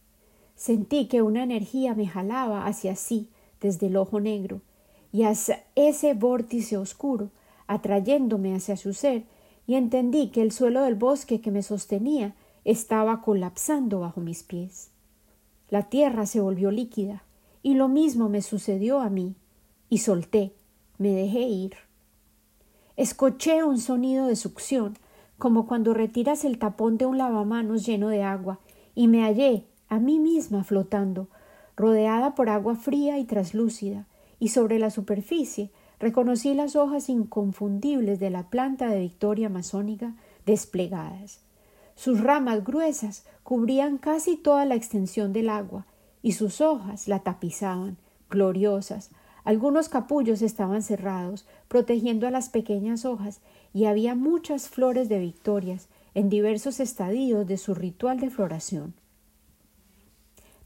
Sentí 0.57 1.07
que 1.07 1.21
una 1.21 1.41
energía 1.41 1.93
me 1.95 2.05
jalaba 2.05 2.65
hacia 2.65 2.97
sí 2.97 3.29
desde 3.61 3.87
el 3.87 3.95
ojo 3.95 4.19
negro 4.19 4.59
y 5.13 5.23
hacia 5.23 5.63
ese 5.73 6.13
vórtice 6.13 6.75
oscuro, 6.75 7.29
atrayéndome 7.65 8.53
hacia 8.53 8.75
su 8.75 8.93
ser, 8.93 9.23
y 9.67 9.75
entendí 9.75 10.31
que 10.31 10.41
el 10.41 10.51
suelo 10.51 10.81
del 10.81 10.95
bosque 10.95 11.39
que 11.39 11.49
me 11.49 11.63
sostenía 11.63 12.35
estaba 12.65 13.21
colapsando 13.21 14.01
bajo 14.01 14.19
mis 14.19 14.43
pies. 14.43 14.89
La 15.69 15.83
tierra 15.83 16.25
se 16.25 16.41
volvió 16.41 16.71
líquida, 16.71 17.23
y 17.63 17.75
lo 17.75 17.87
mismo 17.87 18.27
me 18.27 18.41
sucedió 18.41 18.99
a 18.99 19.09
mí, 19.09 19.35
y 19.87 19.99
solté, 19.99 20.51
me 20.97 21.11
dejé 21.11 21.43
ir. 21.43 21.77
Escuché 22.97 23.63
un 23.63 23.79
sonido 23.79 24.27
de 24.27 24.35
succión, 24.35 24.97
como 25.37 25.67
cuando 25.67 25.93
retiras 25.93 26.45
el 26.45 26.57
tapón 26.57 26.97
de 26.97 27.05
un 27.05 27.17
lavamanos 27.17 27.85
lleno 27.85 28.09
de 28.09 28.23
agua, 28.23 28.59
y 28.95 29.07
me 29.07 29.21
hallé 29.21 29.65
a 29.89 29.99
mí 29.99 30.19
misma 30.19 30.63
flotando, 30.63 31.27
rodeada 31.75 32.35
por 32.35 32.49
agua 32.49 32.75
fría 32.75 33.19
y 33.19 33.25
traslúcida, 33.25 34.07
y 34.39 34.49
sobre 34.49 34.79
la 34.79 34.89
superficie 34.89 35.71
reconocí 35.99 36.53
las 36.53 36.75
hojas 36.75 37.09
inconfundibles 37.09 38.19
de 38.19 38.29
la 38.29 38.49
planta 38.49 38.89
de 38.89 38.99
Victoria 38.99 39.47
amazónica 39.47 40.13
desplegadas. 40.45 41.41
Sus 41.95 42.21
ramas 42.21 42.63
gruesas 42.63 43.25
cubrían 43.43 43.97
casi 43.97 44.37
toda 44.37 44.65
la 44.65 44.75
extensión 44.75 45.33
del 45.33 45.49
agua, 45.49 45.85
y 46.21 46.33
sus 46.33 46.61
hojas 46.61 47.07
la 47.07 47.19
tapizaban, 47.19 47.97
gloriosas, 48.29 49.11
algunos 49.43 49.87
capullos 49.87 50.41
estaban 50.41 50.83
cerrados, 50.83 51.45
protegiendo 51.69 52.27
a 52.27 52.31
las 52.31 52.49
pequeñas 52.49 53.05
hojas, 53.05 53.39
y 53.73 53.85
había 53.85 54.15
muchas 54.15 54.69
flores 54.69 55.09
de 55.09 55.19
victorias 55.19 55.87
en 56.13 56.29
diversos 56.29 56.79
estadios 56.79 57.47
de 57.47 57.57
su 57.57 57.75
ritual 57.75 58.19
de 58.19 58.29
floración. 58.29 58.93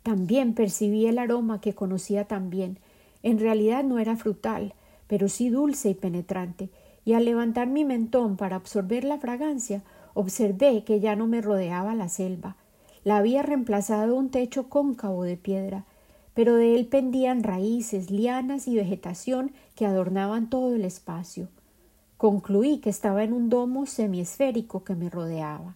También 0.03 0.53
percibí 0.53 1.05
el 1.05 1.19
aroma 1.19 1.61
que 1.61 1.75
conocía 1.75 2.25
tan 2.25 2.49
bien. 2.49 2.79
En 3.21 3.39
realidad 3.39 3.83
no 3.83 3.99
era 3.99 4.15
frutal, 4.15 4.73
pero 5.07 5.27
sí 5.27 5.49
dulce 5.49 5.89
y 5.89 5.93
penetrante, 5.93 6.69
y 7.05 7.13
al 7.13 7.25
levantar 7.25 7.67
mi 7.67 7.83
mentón 7.83 8.37
para 8.37 8.55
absorber 8.55 9.03
la 9.03 9.17
fragancia, 9.17 9.83
observé 10.13 10.83
que 10.83 10.99
ya 10.99 11.15
no 11.15 11.27
me 11.27 11.41
rodeaba 11.41 11.95
la 11.95 12.09
selva. 12.09 12.55
La 13.03 13.17
había 13.17 13.41
reemplazado 13.41 14.15
un 14.15 14.29
techo 14.29 14.69
cóncavo 14.69 15.23
de 15.23 15.37
piedra, 15.37 15.85
pero 16.33 16.55
de 16.55 16.75
él 16.75 16.87
pendían 16.87 17.43
raíces, 17.43 18.09
lianas 18.09 18.67
y 18.67 18.75
vegetación 18.75 19.51
que 19.75 19.85
adornaban 19.85 20.49
todo 20.49 20.75
el 20.75 20.85
espacio. 20.85 21.49
Concluí 22.21 22.77
que 22.77 22.91
estaba 22.91 23.23
en 23.23 23.33
un 23.33 23.49
domo 23.49 23.87
semiesférico 23.87 24.83
que 24.83 24.93
me 24.93 25.09
rodeaba. 25.09 25.73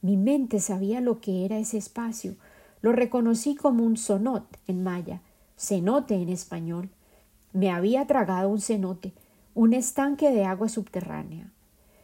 Mi 0.00 0.16
mente 0.16 0.58
sabía 0.58 1.00
lo 1.00 1.20
que 1.20 1.44
era 1.44 1.56
ese 1.56 1.78
espacio. 1.78 2.34
Lo 2.80 2.90
reconocí 2.90 3.54
como 3.54 3.84
un 3.84 3.96
sonot 3.96 4.42
en 4.66 4.82
maya, 4.82 5.20
cenote 5.56 6.16
en 6.16 6.30
español. 6.30 6.88
Me 7.52 7.70
había 7.70 8.08
tragado 8.08 8.48
un 8.48 8.60
cenote, 8.60 9.12
un 9.54 9.72
estanque 9.72 10.32
de 10.32 10.44
agua 10.44 10.68
subterránea. 10.68 11.52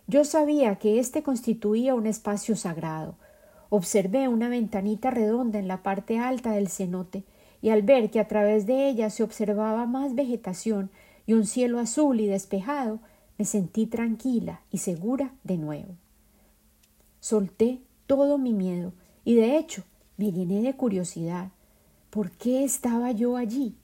Yo 0.07 0.25
sabía 0.25 0.77
que 0.77 1.01
éste 1.01 1.25
constituía 1.25 1.97
un 1.97 2.07
espacio 2.07 2.55
sagrado. 2.55 3.17
Observé 3.71 4.29
una 4.29 4.49
ventanita 4.49 5.11
redonda 5.11 5.59
en 5.59 5.67
la 5.67 5.83
parte 5.83 6.21
alta 6.21 6.53
del 6.53 6.69
cenote 6.69 7.25
y 7.61 7.71
al 7.71 7.83
ver 7.83 8.13
que 8.13 8.21
a 8.21 8.29
través 8.29 8.67
de 8.67 8.89
ella 8.89 9.11
se 9.11 9.25
observaba 9.25 9.85
más 9.87 10.15
vegetación 10.15 10.93
y 11.27 11.33
un 11.33 11.45
cielo 11.45 11.81
azul 11.81 12.21
y 12.21 12.29
despejado, 12.29 13.01
me 13.39 13.45
sentí 13.45 13.87
tranquila 13.87 14.61
y 14.71 14.79
segura 14.79 15.33
de 15.45 15.57
nuevo. 15.57 15.95
Solté 17.21 17.81
todo 18.07 18.37
mi 18.37 18.53
miedo 18.53 18.93
y 19.25 19.37
de 19.37 19.57
hecho 19.57 19.85
me 20.17 20.33
llené 20.33 20.61
de 20.61 20.75
curiosidad. 20.75 21.53
¿Por 22.11 22.33
qué 22.33 22.65
estaba 22.65 23.13
yo 23.13 23.37
allí? 23.37 23.77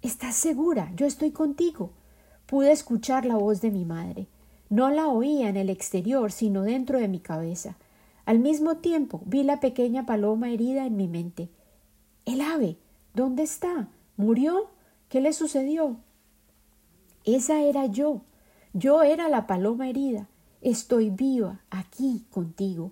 ¿Estás 0.00 0.36
segura? 0.36 0.92
Yo 0.96 1.06
estoy 1.06 1.32
contigo. 1.32 1.90
Pude 2.46 2.72
escuchar 2.72 3.24
la 3.26 3.36
voz 3.36 3.60
de 3.60 3.70
mi 3.70 3.84
madre. 3.84 4.28
No 4.68 4.90
la 4.90 5.08
oía 5.08 5.48
en 5.48 5.56
el 5.56 5.68
exterior, 5.68 6.30
sino 6.30 6.62
dentro 6.62 6.98
de 6.98 7.08
mi 7.08 7.18
cabeza. 7.18 7.76
Al 8.24 8.38
mismo 8.38 8.76
tiempo 8.76 9.20
vi 9.26 9.42
la 9.42 9.58
pequeña 9.58 10.06
paloma 10.06 10.50
herida 10.50 10.86
en 10.86 10.96
mi 10.96 11.08
mente. 11.08 11.48
El 12.24 12.40
ave. 12.40 12.76
¿Dónde 13.12 13.42
está? 13.42 13.88
¿Murió? 14.16 14.70
¿Qué 15.08 15.20
le 15.20 15.32
sucedió? 15.32 15.96
Esa 17.36 17.62
era 17.62 17.86
yo. 17.86 18.22
Yo 18.72 19.02
era 19.02 19.28
la 19.28 19.46
paloma 19.46 19.88
herida. 19.88 20.26
Estoy 20.62 21.10
viva 21.10 21.60
aquí 21.70 22.24
contigo. 22.30 22.90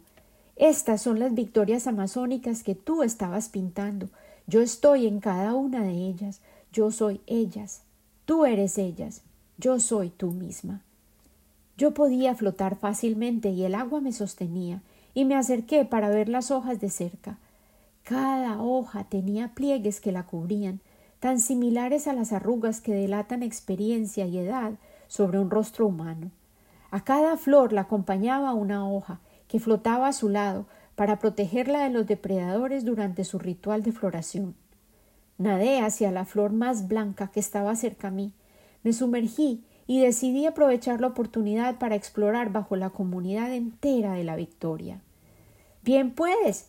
Estas 0.55 1.03
son 1.03 1.19
las 1.19 1.35
victorias 1.35 1.89
amazónicas 1.89 2.63
que 2.63 2.77
tú 2.77 3.03
estabas 3.03 3.49
pintando. 3.49 4.09
Yo 4.47 4.61
estoy 4.61 5.07
en 5.09 5.19
cada 5.19 5.55
una 5.55 5.83
de 5.83 5.93
ellas. 5.93 6.41
Yo 6.73 6.93
soy 6.93 7.21
ellas. 7.27 7.83
Tú 8.27 8.45
eres 8.45 8.79
ellas. 8.79 9.23
Yo 9.57 9.81
soy 9.81 10.11
tú 10.11 10.31
misma. 10.31 10.83
Yo 11.77 11.93
podía 11.93 12.37
flotar 12.37 12.77
fácilmente 12.77 13.51
y 13.51 13.65
el 13.65 13.75
agua 13.75 14.01
me 14.01 14.13
sostenía, 14.13 14.83
y 15.15 15.25
me 15.25 15.35
acerqué 15.35 15.85
para 15.85 16.11
ver 16.11 16.29
las 16.29 16.51
hojas 16.51 16.81
de 16.81 16.91
cerca. 16.91 17.39
Cada 18.05 18.63
hoja 18.63 19.05
tenía 19.05 19.55
pliegues 19.55 20.01
que 20.01 20.13
la 20.13 20.27
cubrían, 20.27 20.81
tan 21.21 21.41
similares 21.41 22.07
a 22.07 22.13
las 22.13 22.33
arrugas 22.33 22.81
que 22.81 22.95
delatan 22.95 23.43
experiencia 23.43 24.27
y 24.27 24.39
edad 24.39 24.73
sobre 25.07 25.39
un 25.39 25.51
rostro 25.51 25.87
humano. 25.87 26.31
A 26.91 27.05
cada 27.05 27.37
flor 27.37 27.73
la 27.73 27.83
acompañaba 27.83 28.55
una 28.55 28.89
hoja 28.89 29.21
que 29.47 29.61
flotaba 29.61 30.09
a 30.09 30.13
su 30.13 30.29
lado 30.29 30.67
para 30.95 31.19
protegerla 31.19 31.85
de 31.85 31.91
los 31.91 32.07
depredadores 32.07 32.85
durante 32.85 33.25
su 33.25 33.39
ritual 33.39 33.83
de 33.83 33.93
floración. 33.93 34.55
Nadé 35.37 35.81
hacia 35.81 36.11
la 36.11 36.25
flor 36.25 36.53
más 36.53 36.89
blanca 36.89 37.29
que 37.29 37.41
estaba 37.41 37.77
cerca 37.77 38.09
a 38.09 38.13
mí, 38.13 38.33
me 38.83 38.93
sumergí 38.93 39.65
y 39.87 40.01
decidí 40.01 40.47
aprovechar 40.47 41.01
la 41.01 41.09
oportunidad 41.09 41.79
para 41.79 41.95
explorar 41.95 42.53
bajo 42.53 42.77
la 42.77 42.91
comunidad 42.91 43.53
entera 43.53 44.15
de 44.15 44.25
la 44.25 44.37
Victoria. 44.37 45.01
Bien 45.83 46.11
puedes, 46.15 46.67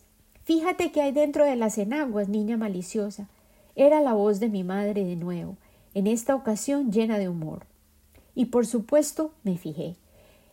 Fíjate 0.50 0.90
que 0.90 1.00
hay 1.00 1.12
dentro 1.12 1.44
de 1.44 1.54
las 1.54 1.78
enaguas, 1.78 2.28
niña 2.28 2.56
maliciosa. 2.56 3.28
Era 3.76 4.00
la 4.00 4.14
voz 4.14 4.40
de 4.40 4.48
mi 4.48 4.64
madre 4.64 5.04
de 5.04 5.16
nuevo, 5.16 5.56
en 5.94 6.06
esta 6.06 6.34
ocasión 6.34 6.90
llena 6.90 7.18
de 7.18 7.28
humor. 7.28 7.66
Y 8.34 8.46
por 8.46 8.66
supuesto 8.66 9.32
me 9.42 9.58
fijé. 9.58 9.96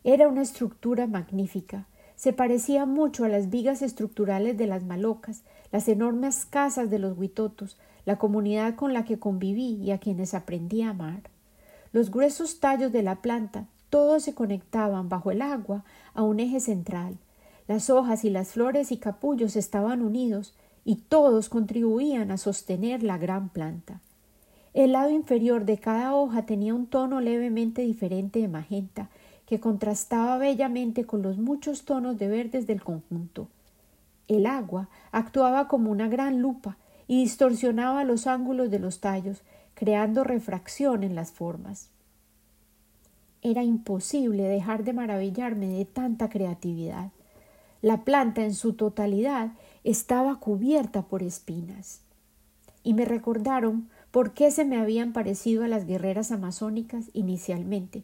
Era 0.04 0.28
una 0.28 0.42
estructura 0.42 1.08
magnífica. 1.08 1.88
Se 2.16 2.34
parecía 2.34 2.86
mucho 2.86 3.26
a 3.26 3.30
las 3.30 3.50
vigas 3.50 3.82
estructurales 3.82 4.58
de 4.58 4.68
las 4.68 4.84
malocas, 4.84 5.44
las 5.72 5.88
enormes 5.88 6.46
casas 6.46 6.90
de 6.90 7.00
los 7.00 7.18
huitotos, 7.18 7.78
la 8.06 8.18
comunidad 8.18 8.76
con 8.76 8.94
la 8.94 9.06
que 9.06 9.20
conviví 9.20 9.76
y 9.76 9.92
a 9.92 10.00
quienes 10.00 10.34
aprendí 10.34 10.82
a 10.82 10.90
amar. 10.90 11.30
Los 11.92 12.10
gruesos 12.10 12.60
tallos 12.60 12.92
de 12.92 13.04
la 13.04 13.22
planta, 13.22 13.68
todos 13.90 14.24
se 14.24 14.34
conectaban 14.34 15.10
bajo 15.10 15.32
el 15.32 15.42
agua 15.42 15.84
a 16.14 16.24
un 16.24 16.40
eje 16.40 16.60
central, 16.60 17.18
las 17.68 17.90
hojas 17.90 18.24
y 18.24 18.30
las 18.30 18.50
flores 18.50 18.92
y 18.92 18.98
capullos 18.98 19.58
estaban 19.58 20.02
unidos 20.02 20.56
y 20.88 20.96
todos 20.96 21.50
contribuían 21.50 22.32
a 22.32 22.38
sostener 22.38 23.04
la 23.04 23.18
gran 23.18 23.50
planta. 23.50 24.00
El 24.74 24.94
lado 24.94 25.10
inferior 25.10 25.66
de 25.66 25.80
cada 25.80 26.16
hoja 26.16 26.46
tenía 26.46 26.74
un 26.74 26.88
tono 26.88 27.20
levemente 27.20 27.82
diferente 27.82 28.40
de 28.40 28.48
magenta, 28.48 29.10
que 29.46 29.60
contrastaba 29.60 30.38
bellamente 30.38 31.04
con 31.04 31.22
los 31.22 31.38
muchos 31.40 31.84
tonos 31.84 32.18
de 32.18 32.30
verdes 32.30 32.68
del 32.68 32.82
conjunto. 32.82 33.50
El 34.30 34.46
agua 34.46 34.88
actuaba 35.12 35.68
como 35.68 35.92
una 35.92 36.08
gran 36.08 36.42
lupa 36.42 36.78
y 37.06 37.20
distorsionaba 37.20 38.06
los 38.06 38.26
ángulos 38.26 38.72
de 38.72 38.80
los 38.80 39.02
tallos, 39.02 39.42
creando 39.74 40.24
refracción 40.24 41.04
en 41.04 41.16
las 41.16 41.34
formas. 41.34 41.90
Era 43.42 43.62
imposible 43.62 44.44
dejar 44.44 44.86
de 44.86 44.94
maravillarme 44.94 45.68
de 45.68 45.84
tanta 45.84 46.30
creatividad. 46.30 47.12
La 47.82 48.06
planta 48.06 48.46
en 48.46 48.56
su 48.56 48.72
totalidad 48.72 49.52
estaba 49.88 50.36
cubierta 50.36 51.04
por 51.04 51.24
espinas. 51.24 52.02
Y 52.84 52.94
me 52.94 53.06
recordaron 53.06 53.88
por 54.12 54.34
qué 54.34 54.52
se 54.52 54.66
me 54.66 54.78
habían 54.78 55.14
parecido 55.14 55.64
a 55.64 55.70
las 55.70 55.86
guerreras 55.86 56.34
amazónicas 56.34 57.06
inicialmente, 57.14 58.04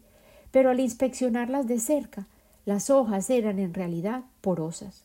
pero 0.51 0.69
al 0.69 0.79
inspeccionarlas 0.79 1.67
de 1.67 1.81
cerca, 1.81 2.27
las 2.65 2.89
hojas 2.89 3.29
eran 3.29 3.59
en 3.59 3.73
realidad 3.73 4.23
porosas. 4.39 5.03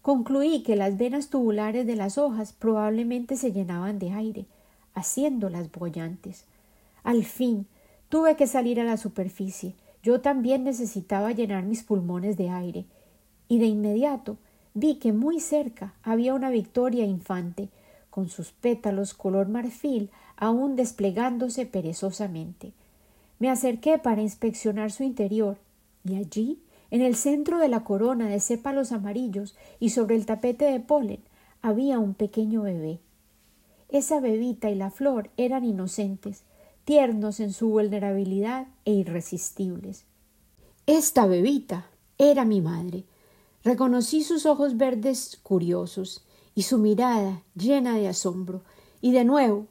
Concluí 0.00 0.62
que 0.62 0.76
las 0.76 0.96
venas 0.96 1.28
tubulares 1.28 1.86
de 1.86 1.96
las 1.96 2.16
hojas 2.16 2.54
probablemente 2.54 3.36
se 3.36 3.52
llenaban 3.52 3.98
de 3.98 4.12
aire, 4.12 4.46
haciéndolas 4.94 5.70
bollantes. 5.70 6.46
Al 7.02 7.24
fin 7.24 7.66
tuve 8.08 8.34
que 8.34 8.46
salir 8.46 8.80
a 8.80 8.84
la 8.84 8.96
superficie. 8.96 9.74
Yo 10.02 10.22
también 10.22 10.64
necesitaba 10.64 11.32
llenar 11.32 11.64
mis 11.64 11.82
pulmones 11.82 12.38
de 12.38 12.48
aire, 12.48 12.86
y 13.46 13.58
de 13.58 13.66
inmediato 13.66 14.38
vi 14.78 14.96
que 14.96 15.12
muy 15.12 15.40
cerca 15.40 15.94
había 16.02 16.34
una 16.34 16.50
Victoria 16.50 17.04
infante, 17.04 17.68
con 18.10 18.28
sus 18.28 18.52
pétalos 18.52 19.14
color 19.14 19.48
marfil 19.48 20.10
aún 20.36 20.76
desplegándose 20.76 21.66
perezosamente. 21.66 22.72
Me 23.38 23.50
acerqué 23.50 23.98
para 23.98 24.22
inspeccionar 24.22 24.90
su 24.90 25.02
interior, 25.02 25.58
y 26.04 26.16
allí, 26.16 26.58
en 26.90 27.02
el 27.02 27.16
centro 27.16 27.58
de 27.58 27.68
la 27.68 27.84
corona 27.84 28.28
de 28.28 28.40
sépalos 28.40 28.92
amarillos 28.92 29.56
y 29.78 29.90
sobre 29.90 30.16
el 30.16 30.26
tapete 30.26 30.64
de 30.64 30.80
polen, 30.80 31.20
había 31.60 31.98
un 31.98 32.14
pequeño 32.14 32.62
bebé. 32.62 33.00
Esa 33.88 34.20
bebita 34.20 34.70
y 34.70 34.74
la 34.74 34.90
flor 34.90 35.30
eran 35.36 35.64
inocentes, 35.64 36.42
tiernos 36.84 37.40
en 37.40 37.52
su 37.52 37.68
vulnerabilidad 37.68 38.68
e 38.84 38.92
irresistibles. 38.92 40.04
Esta 40.86 41.26
bebita 41.26 41.86
era 42.16 42.44
mi 42.44 42.60
madre. 42.60 43.04
Reconocí 43.68 44.22
sus 44.22 44.46
ojos 44.46 44.78
verdes 44.78 45.38
curiosos 45.42 46.24
y 46.54 46.62
su 46.62 46.78
mirada 46.78 47.42
llena 47.54 47.96
de 47.96 48.08
asombro, 48.08 48.62
y 49.02 49.12
de 49.12 49.26
nuevo 49.26 49.66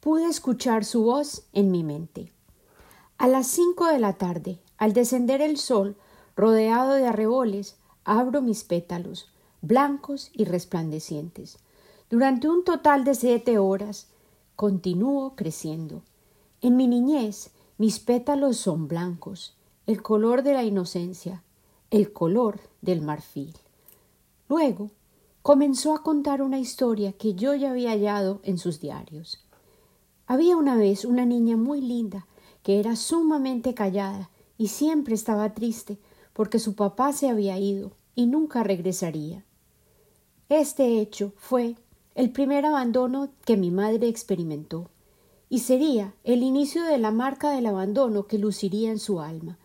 pude 0.00 0.26
escuchar 0.26 0.84
su 0.84 1.04
voz 1.04 1.44
en 1.54 1.70
mi 1.70 1.82
mente. 1.82 2.30
A 3.16 3.26
las 3.26 3.46
cinco 3.46 3.86
de 3.86 4.00
la 4.00 4.18
tarde, 4.18 4.60
al 4.76 4.92
descender 4.92 5.40
el 5.40 5.56
sol, 5.56 5.96
rodeado 6.36 6.92
de 6.92 7.06
arreboles, 7.06 7.78
abro 8.04 8.42
mis 8.42 8.64
pétalos, 8.64 9.32
blancos 9.62 10.30
y 10.34 10.44
resplandecientes. 10.44 11.56
Durante 12.10 12.50
un 12.50 12.64
total 12.64 13.02
de 13.04 13.14
siete 13.14 13.56
horas 13.56 14.08
continúo 14.56 15.36
creciendo. 15.36 16.02
En 16.60 16.76
mi 16.76 16.86
niñez 16.86 17.52
mis 17.78 17.98
pétalos 17.98 18.58
son 18.58 18.88
blancos, 18.88 19.56
el 19.86 20.02
color 20.02 20.42
de 20.42 20.52
la 20.52 20.64
inocencia, 20.64 21.42
el 21.90 22.12
color 22.12 22.60
del 22.82 23.00
marfil. 23.00 23.54
Luego 24.48 24.90
comenzó 25.42 25.94
a 25.94 26.02
contar 26.02 26.42
una 26.42 26.58
historia 26.58 27.12
que 27.12 27.34
yo 27.34 27.54
ya 27.54 27.70
había 27.70 27.90
hallado 27.90 28.40
en 28.42 28.58
sus 28.58 28.80
diarios. 28.80 29.44
Había 30.26 30.56
una 30.56 30.76
vez 30.76 31.04
una 31.04 31.24
niña 31.24 31.56
muy 31.56 31.80
linda 31.80 32.26
que 32.62 32.80
era 32.80 32.96
sumamente 32.96 33.72
callada 33.74 34.30
y 34.58 34.68
siempre 34.68 35.14
estaba 35.14 35.54
triste 35.54 35.98
porque 36.34 36.58
su 36.58 36.74
papá 36.74 37.12
se 37.12 37.28
había 37.28 37.58
ido 37.58 37.92
y 38.14 38.26
nunca 38.26 38.62
regresaría. 38.62 39.44
Este 40.48 41.00
hecho 41.00 41.32
fue 41.36 41.76
el 42.14 42.30
primer 42.30 42.66
abandono 42.66 43.30
que 43.44 43.56
mi 43.56 43.70
madre 43.70 44.08
experimentó, 44.08 44.90
y 45.48 45.60
sería 45.60 46.14
el 46.24 46.42
inicio 46.42 46.84
de 46.84 46.98
la 46.98 47.10
marca 47.10 47.50
del 47.50 47.66
abandono 47.66 48.26
que 48.26 48.38
luciría 48.38 48.90
en 48.90 48.98
su 48.98 49.20
alma. 49.20 49.58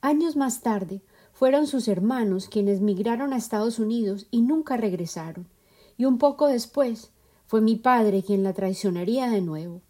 Años 0.00 0.34
más 0.36 0.62
tarde 0.62 1.02
fueron 1.42 1.66
sus 1.66 1.88
hermanos 1.88 2.46
quienes 2.48 2.80
migraron 2.80 3.32
a 3.32 3.36
Estados 3.36 3.80
Unidos 3.80 4.28
y 4.30 4.42
nunca 4.42 4.76
regresaron, 4.76 5.48
y 5.98 6.04
un 6.04 6.18
poco 6.18 6.46
después 6.46 7.10
fue 7.48 7.60
mi 7.60 7.74
padre 7.74 8.22
quien 8.22 8.44
la 8.44 8.52
traicionaría 8.52 9.28
de 9.28 9.40
nuevo. 9.40 9.80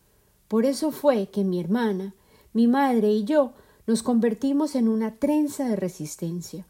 Por 0.49 0.65
eso 0.65 0.93
fue 0.93 1.27
que 1.27 1.45
mi 1.45 1.61
hermana, 1.61 2.15
mi 2.55 2.69
madre 2.69 3.13
y 3.13 3.25
yo 3.25 3.53
nos 3.87 4.03
convertimos 4.03 4.75
en 4.77 4.89
una 4.89 5.17
trenza 5.17 5.69
de 5.69 5.77
resistencia. 5.77 6.67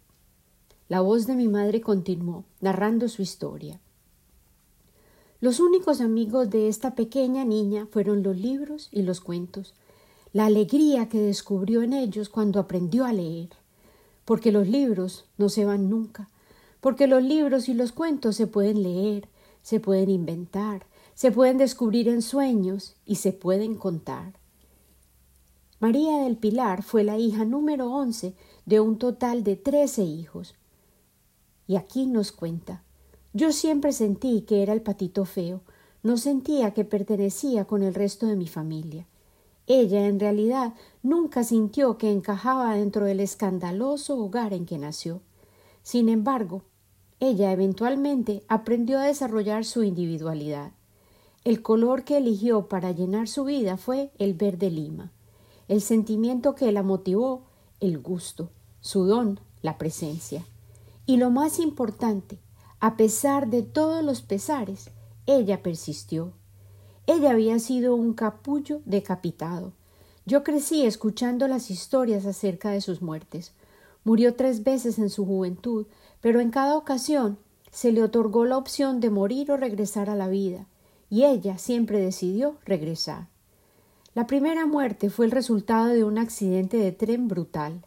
La 0.88 1.00
voz 1.00 1.28
de 1.28 1.36
mi 1.36 1.46
madre 1.46 1.80
continuó, 1.80 2.42
narrando 2.60 3.08
su 3.08 3.22
historia. 3.22 3.78
Los 5.40 5.60
únicos 5.60 6.00
amigos 6.00 6.50
de 6.50 6.66
esta 6.66 6.96
pequeña 6.96 7.44
niña 7.44 7.86
fueron 7.92 8.24
los 8.24 8.36
libros 8.36 8.88
y 8.90 9.02
los 9.02 9.20
cuentos, 9.20 9.74
la 10.32 10.46
alegría 10.46 11.08
que 11.08 11.20
descubrió 11.20 11.82
en 11.84 11.92
ellos 11.92 12.28
cuando 12.28 12.58
aprendió 12.58 13.04
a 13.04 13.12
leer, 13.12 13.61
porque 14.24 14.52
los 14.52 14.68
libros 14.68 15.26
no 15.38 15.48
se 15.48 15.64
van 15.64 15.90
nunca, 15.90 16.28
porque 16.80 17.06
los 17.06 17.22
libros 17.22 17.68
y 17.68 17.74
los 17.74 17.92
cuentos 17.92 18.36
se 18.36 18.46
pueden 18.46 18.82
leer, 18.82 19.28
se 19.62 19.80
pueden 19.80 20.10
inventar, 20.10 20.86
se 21.14 21.30
pueden 21.30 21.58
descubrir 21.58 22.08
en 22.08 22.22
sueños 22.22 22.96
y 23.04 23.16
se 23.16 23.32
pueden 23.32 23.76
contar. 23.76 24.34
María 25.80 26.18
del 26.24 26.36
Pilar 26.36 26.82
fue 26.82 27.04
la 27.04 27.18
hija 27.18 27.44
número 27.44 27.90
once 27.92 28.34
de 28.66 28.80
un 28.80 28.98
total 28.98 29.42
de 29.42 29.56
trece 29.56 30.02
hijos. 30.02 30.54
Y 31.66 31.76
aquí 31.76 32.06
nos 32.06 32.32
cuenta 32.32 32.82
yo 33.34 33.52
siempre 33.52 33.92
sentí 33.92 34.42
que 34.42 34.62
era 34.62 34.74
el 34.74 34.82
patito 34.82 35.24
feo, 35.24 35.62
no 36.02 36.18
sentía 36.18 36.72
que 36.74 36.84
pertenecía 36.84 37.64
con 37.64 37.82
el 37.82 37.94
resto 37.94 38.26
de 38.26 38.36
mi 38.36 38.46
familia. 38.46 39.06
Ella, 39.66 40.06
en 40.06 40.18
realidad, 40.18 40.74
nunca 41.02 41.44
sintió 41.44 41.98
que 41.98 42.10
encajaba 42.10 42.74
dentro 42.74 43.04
del 43.04 43.20
escandaloso 43.20 44.18
hogar 44.18 44.52
en 44.52 44.66
que 44.66 44.78
nació. 44.78 45.20
Sin 45.82 46.08
embargo, 46.08 46.62
ella 47.20 47.52
eventualmente 47.52 48.42
aprendió 48.48 48.98
a 48.98 49.04
desarrollar 49.04 49.64
su 49.64 49.84
individualidad. 49.84 50.72
El 51.44 51.62
color 51.62 52.04
que 52.04 52.16
eligió 52.16 52.68
para 52.68 52.92
llenar 52.92 53.28
su 53.28 53.44
vida 53.44 53.76
fue 53.76 54.10
el 54.18 54.34
verde 54.34 54.70
lima. 54.70 55.12
El 55.68 55.80
sentimiento 55.80 56.54
que 56.54 56.70
la 56.72 56.82
motivó, 56.82 57.42
el 57.80 57.98
gusto, 57.98 58.50
su 58.80 59.04
don, 59.04 59.40
la 59.60 59.78
presencia. 59.78 60.44
Y 61.06 61.16
lo 61.16 61.30
más 61.30 61.58
importante, 61.58 62.38
a 62.80 62.96
pesar 62.96 63.48
de 63.48 63.62
todos 63.62 64.04
los 64.04 64.22
pesares, 64.22 64.90
ella 65.26 65.62
persistió. 65.62 66.32
Ella 67.06 67.30
había 67.30 67.58
sido 67.58 67.94
un 67.96 68.12
capullo 68.12 68.80
decapitado. 68.84 69.72
Yo 70.24 70.44
crecí 70.44 70.86
escuchando 70.86 71.48
las 71.48 71.70
historias 71.70 72.26
acerca 72.26 72.70
de 72.70 72.80
sus 72.80 73.02
muertes. 73.02 73.52
Murió 74.04 74.34
tres 74.34 74.62
veces 74.62 74.98
en 74.98 75.10
su 75.10 75.26
juventud, 75.26 75.86
pero 76.20 76.40
en 76.40 76.50
cada 76.50 76.76
ocasión 76.76 77.38
se 77.72 77.90
le 77.90 78.02
otorgó 78.02 78.44
la 78.44 78.56
opción 78.56 79.00
de 79.00 79.10
morir 79.10 79.50
o 79.50 79.56
regresar 79.56 80.10
a 80.10 80.14
la 80.14 80.28
vida, 80.28 80.66
y 81.10 81.24
ella 81.24 81.58
siempre 81.58 82.00
decidió 82.00 82.56
regresar. 82.64 83.26
La 84.14 84.26
primera 84.26 84.66
muerte 84.66 85.10
fue 85.10 85.24
el 85.24 85.32
resultado 85.32 85.86
de 85.86 86.04
un 86.04 86.18
accidente 86.18 86.76
de 86.76 86.92
tren 86.92 87.28
brutal. 87.28 87.84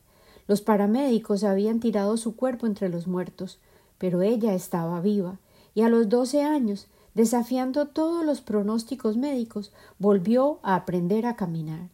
Los 0.48 0.62
paramédicos 0.62 1.44
habían 1.44 1.80
tirado 1.80 2.18
su 2.18 2.36
cuerpo 2.36 2.66
entre 2.68 2.90
los 2.90 3.08
muertos, 3.08 3.60
pero 3.98 4.24
ella 4.24 4.54
estaba 4.54 5.00
viva, 5.00 5.40
y 5.74 5.82
a 5.84 5.90
los 5.90 6.10
doce 6.10 6.42
años, 6.42 6.88
desafiando 7.16 7.88
todos 7.88 8.24
los 8.24 8.42
pronósticos 8.42 9.18
médicos, 9.18 9.72
volvió 9.98 10.60
a 10.62 10.76
aprender 10.76 11.26
a 11.26 11.36
caminar. 11.36 11.90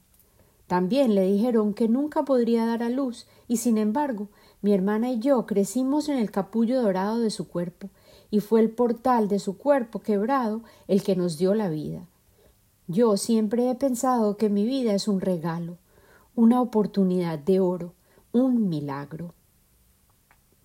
También 0.67 1.15
le 1.15 1.25
dijeron 1.31 1.73
que 1.73 1.87
nunca 1.87 2.23
podría 2.23 2.65
dar 2.65 2.83
a 2.83 2.89
luz, 2.89 3.27
y 3.47 3.57
sin 3.57 3.77
embargo, 3.77 4.29
mi 4.61 4.73
hermana 4.73 5.11
y 5.11 5.19
yo 5.19 5.45
crecimos 5.45 6.09
en 6.09 6.17
el 6.17 6.31
capullo 6.31 6.81
dorado 6.81 7.19
de 7.19 7.29
su 7.29 7.47
cuerpo, 7.47 7.89
y 8.29 8.39
fue 8.39 8.61
el 8.61 8.71
portal 8.71 9.27
de 9.27 9.39
su 9.39 9.57
cuerpo 9.57 9.99
quebrado 9.99 10.63
el 10.87 11.03
que 11.03 11.15
nos 11.15 11.37
dio 11.37 11.53
la 11.53 11.69
vida. 11.69 12.07
Yo 12.87 13.15
siempre 13.17 13.69
he 13.69 13.75
pensado 13.75 14.37
que 14.37 14.49
mi 14.49 14.65
vida 14.65 14.93
es 14.93 15.07
un 15.07 15.21
regalo, 15.21 15.77
una 16.35 16.61
oportunidad 16.61 17.37
de 17.37 17.59
oro, 17.59 17.93
un 18.31 18.69
milagro. 18.69 19.33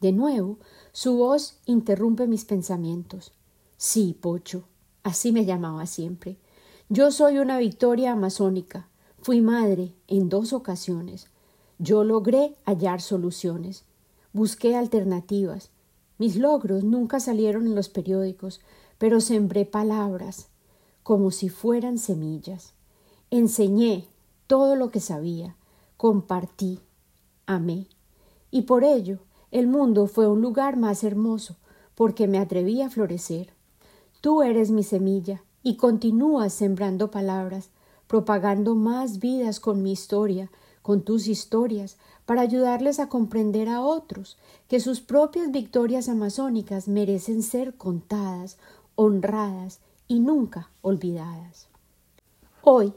De 0.01 0.13
nuevo, 0.13 0.59
su 0.93 1.17
voz 1.17 1.59
interrumpe 1.67 2.27
mis 2.27 2.45
pensamientos. 2.45 3.33
Sí, 3.77 4.17
Pocho, 4.21 4.65
así 5.03 5.33
me 5.33 5.45
llamaba 5.45 5.87
siempre. 5.87 6.39
Yo 6.89 7.11
soy 7.11 7.39
una 7.39 7.59
victoria 7.59 8.13
amazónica. 8.13 8.89
Fui 9.21 9.41
madre 9.41 9.95
en 10.09 10.29
dos 10.29 10.53
ocasiones. 10.53 11.27
Yo 11.79 12.05
logré 12.05 12.57
hallar 12.65 13.01
soluciones. 13.01 13.85
Busqué 14.33 14.77
alternativas. 14.77 15.71
Mis 16.19 16.37
logros 16.37 16.85
nunca 16.85 17.21
salieron 17.21 17.67
en 17.67 17.75
los 17.75 17.89
periódicos, 17.89 18.61
pero 18.99 19.21
sembré 19.21 19.67
palabras 19.67 20.49
como 21.03 21.31
si 21.31 21.49
fueran 21.51 21.99
semillas. 21.99 22.73
Enseñé 23.31 24.09
todo 24.49 24.75
lo 24.75 24.91
que 24.91 24.99
sabía, 24.99 25.55
compartí, 25.97 26.81
amé, 27.47 27.87
y 28.51 28.63
por 28.63 28.83
ello 28.83 29.21
el 29.53 29.69
mundo 29.69 30.09
fue 30.09 30.27
un 30.27 30.41
lugar 30.41 30.77
más 30.77 31.05
hermoso, 31.05 31.57
porque 31.95 32.27
me 32.27 32.39
atreví 32.39 32.83
a 32.83 32.91
florecer. 32.91 33.56
Tú 34.27 34.43
eres 34.43 34.73
mi 34.73 34.83
semilla, 34.83 35.45
y 35.63 35.77
continúas 35.77 36.53
sembrando 36.53 37.13
palabras, 37.13 37.71
propagando 38.09 38.75
más 38.75 39.21
vidas 39.21 39.61
con 39.61 39.85
mi 39.85 39.93
historia, 39.93 40.51
con 40.83 41.03
tus 41.03 41.29
historias, 41.29 41.97
para 42.25 42.41
ayudarles 42.41 42.99
a 42.99 43.09
comprender 43.09 43.69
a 43.69 43.83
otros 43.83 44.37
que 44.67 44.81
sus 44.81 45.01
propias 45.01 45.53
victorias 45.53 46.09
amazónicas 46.09 46.89
merecen 46.89 47.41
ser 47.45 47.77
contadas, 47.77 48.59
honradas 48.97 49.79
y 50.09 50.19
nunca 50.19 50.73
olvidadas. 50.83 51.69
Hoy, 52.63 52.95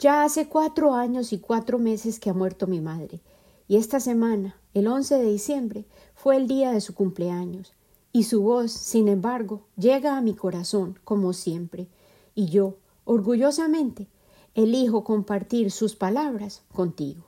ya 0.00 0.24
hace 0.24 0.48
cuatro 0.48 0.94
años 0.94 1.32
y 1.32 1.38
cuatro 1.38 1.78
meses 1.78 2.18
que 2.18 2.28
ha 2.28 2.34
muerto 2.34 2.66
mi 2.66 2.80
madre, 2.80 3.20
y 3.68 3.76
esta 3.76 4.00
semana, 4.00 4.56
el 4.74 4.88
11 4.88 5.18
de 5.18 5.30
diciembre, 5.30 5.84
fue 6.16 6.36
el 6.36 6.48
día 6.48 6.72
de 6.72 6.80
su 6.80 6.92
cumpleaños, 6.92 7.72
y 8.12 8.24
su 8.24 8.42
voz, 8.42 8.72
sin 8.72 9.08
embargo, 9.08 9.62
llega 9.76 10.16
a 10.16 10.20
mi 10.20 10.34
corazón, 10.34 10.98
como 11.04 11.32
siempre, 11.32 11.88
y 12.34 12.46
yo, 12.46 12.76
orgullosamente, 13.04 14.08
elijo 14.54 15.02
compartir 15.02 15.70
sus 15.70 15.96
palabras 15.96 16.62
contigo. 16.74 17.24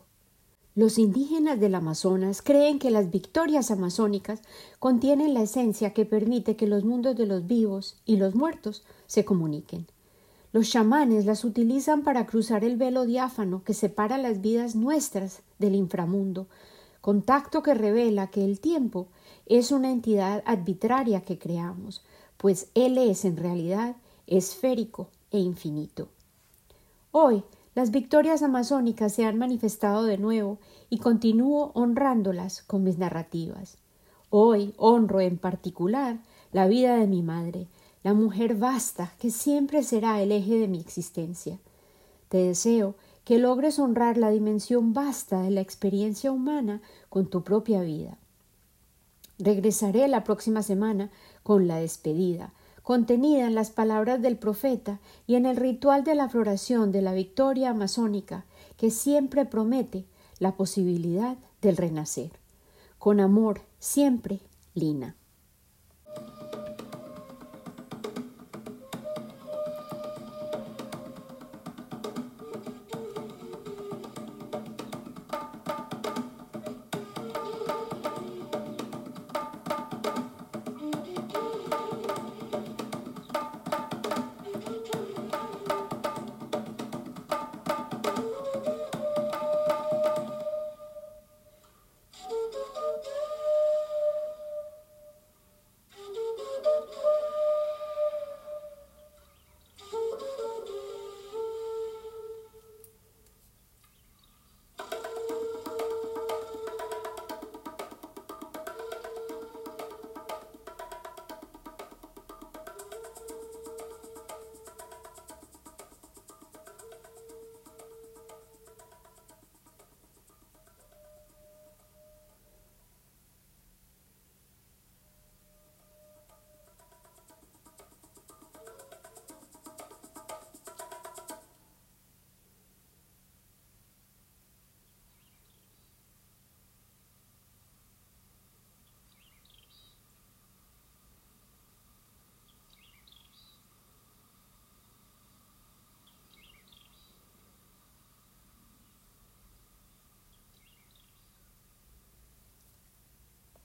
Los 0.75 0.99
indígenas 0.99 1.61
del 1.61 1.77
Amazonas 1.77 2.43
creen 2.43 2.79
que 2.81 2.91
las 2.91 3.11
victorias 3.11 3.71
amazónicas 3.71 4.43
contienen 4.81 5.33
la 5.33 5.43
esencia 5.43 5.93
que 5.95 6.05
permite 6.05 6.57
que 6.57 6.67
los 6.67 6.85
mundos 6.85 7.17
de 7.17 7.27
los 7.27 7.47
vivos 7.47 7.97
y 8.05 8.17
los 8.17 8.35
muertos 8.35 8.83
se 9.07 9.25
comuniquen. 9.25 9.87
Los 10.53 10.71
chamanes 10.71 11.27
las 11.27 11.45
utilizan 11.45 12.03
para 12.03 12.27
cruzar 12.27 12.65
el 12.65 12.77
velo 12.77 13.07
diáfano 13.07 13.63
que 13.65 13.73
separa 13.73 14.19
las 14.19 14.41
vidas 14.41 14.75
nuestras 14.75 15.43
del 15.59 15.77
inframundo, 15.77 16.49
contacto 17.01 17.63
que 17.63 17.75
revela 17.75 18.29
que 18.29 18.45
el 18.45 18.61
tiempo 18.61 19.09
es 19.47 19.73
una 19.73 19.91
entidad 19.91 20.43
arbitraria 20.47 21.23
que 21.23 21.39
creamos, 21.39 22.03
pues 22.37 22.69
él 22.75 22.99
es 22.99 23.25
en 23.25 23.37
realidad 23.37 23.97
esférico 24.27 25.09
e 25.31 25.39
infinito. 25.39 26.09
Hoy 27.11 27.45
las 27.75 27.91
victorias 27.91 28.43
amazónicas 28.43 29.13
se 29.13 29.25
han 29.25 29.39
manifestado 29.39 30.05
de 30.05 30.19
nuevo 30.19 30.59
y 30.91 30.99
continúo 30.99 31.73
honrándolas 31.75 32.63
con 32.63 32.85
mis 32.85 32.99
narrativas. 32.99 33.79
Hoy 34.31 34.75
honro 34.77 35.21
en 35.21 35.39
particular 35.39 36.19
la 36.53 36.69
vida 36.69 36.97
de 36.97 37.07
mi 37.07 37.23
madre, 37.23 37.67
la 38.03 38.15
mujer 38.15 38.55
vasta 38.55 39.13
que 39.19 39.31
siempre 39.31 39.83
será 39.83 40.23
el 40.23 40.31
eje 40.31 40.59
de 40.59 40.69
mi 40.69 40.79
existencia. 40.81 41.59
Te 42.29 42.39
deseo 42.39 42.95
que 43.25 43.39
logres 43.39 43.79
honrar 43.79 44.19
la 44.19 44.31
dimensión 44.31 44.93
vasta 44.93 45.41
de 45.43 45.51
la 45.51 45.61
experiencia 45.61 46.31
humana 46.31 46.81
con 47.09 47.27
tu 47.27 47.43
propia 47.43 47.83
vida. 47.83 48.19
Regresaré 49.39 50.09
la 50.09 50.25
próxima 50.25 50.63
semana 50.63 51.11
con 51.43 51.67
la 51.67 51.79
despedida, 51.79 52.53
contenida 52.83 53.47
en 53.47 53.55
las 53.55 53.71
palabras 53.71 54.21
del 54.23 54.37
profeta 54.37 55.01
y 55.27 55.35
en 55.35 55.47
el 55.47 55.57
ritual 55.57 56.05
de 56.05 56.15
la 56.15 56.29
floración 56.29 56.93
de 56.93 57.03
la 57.03 57.15
victoria 57.15 57.71
amazónica 57.71 58.45
que 58.77 58.91
siempre 58.91 59.45
promete 59.45 60.05
la 60.39 60.57
posibilidad 60.57 61.37
del 61.63 61.77
renacer. 61.77 62.31
Con 62.99 63.21
amor, 63.21 63.63
siempre, 63.79 64.41
Lina. 64.75 65.17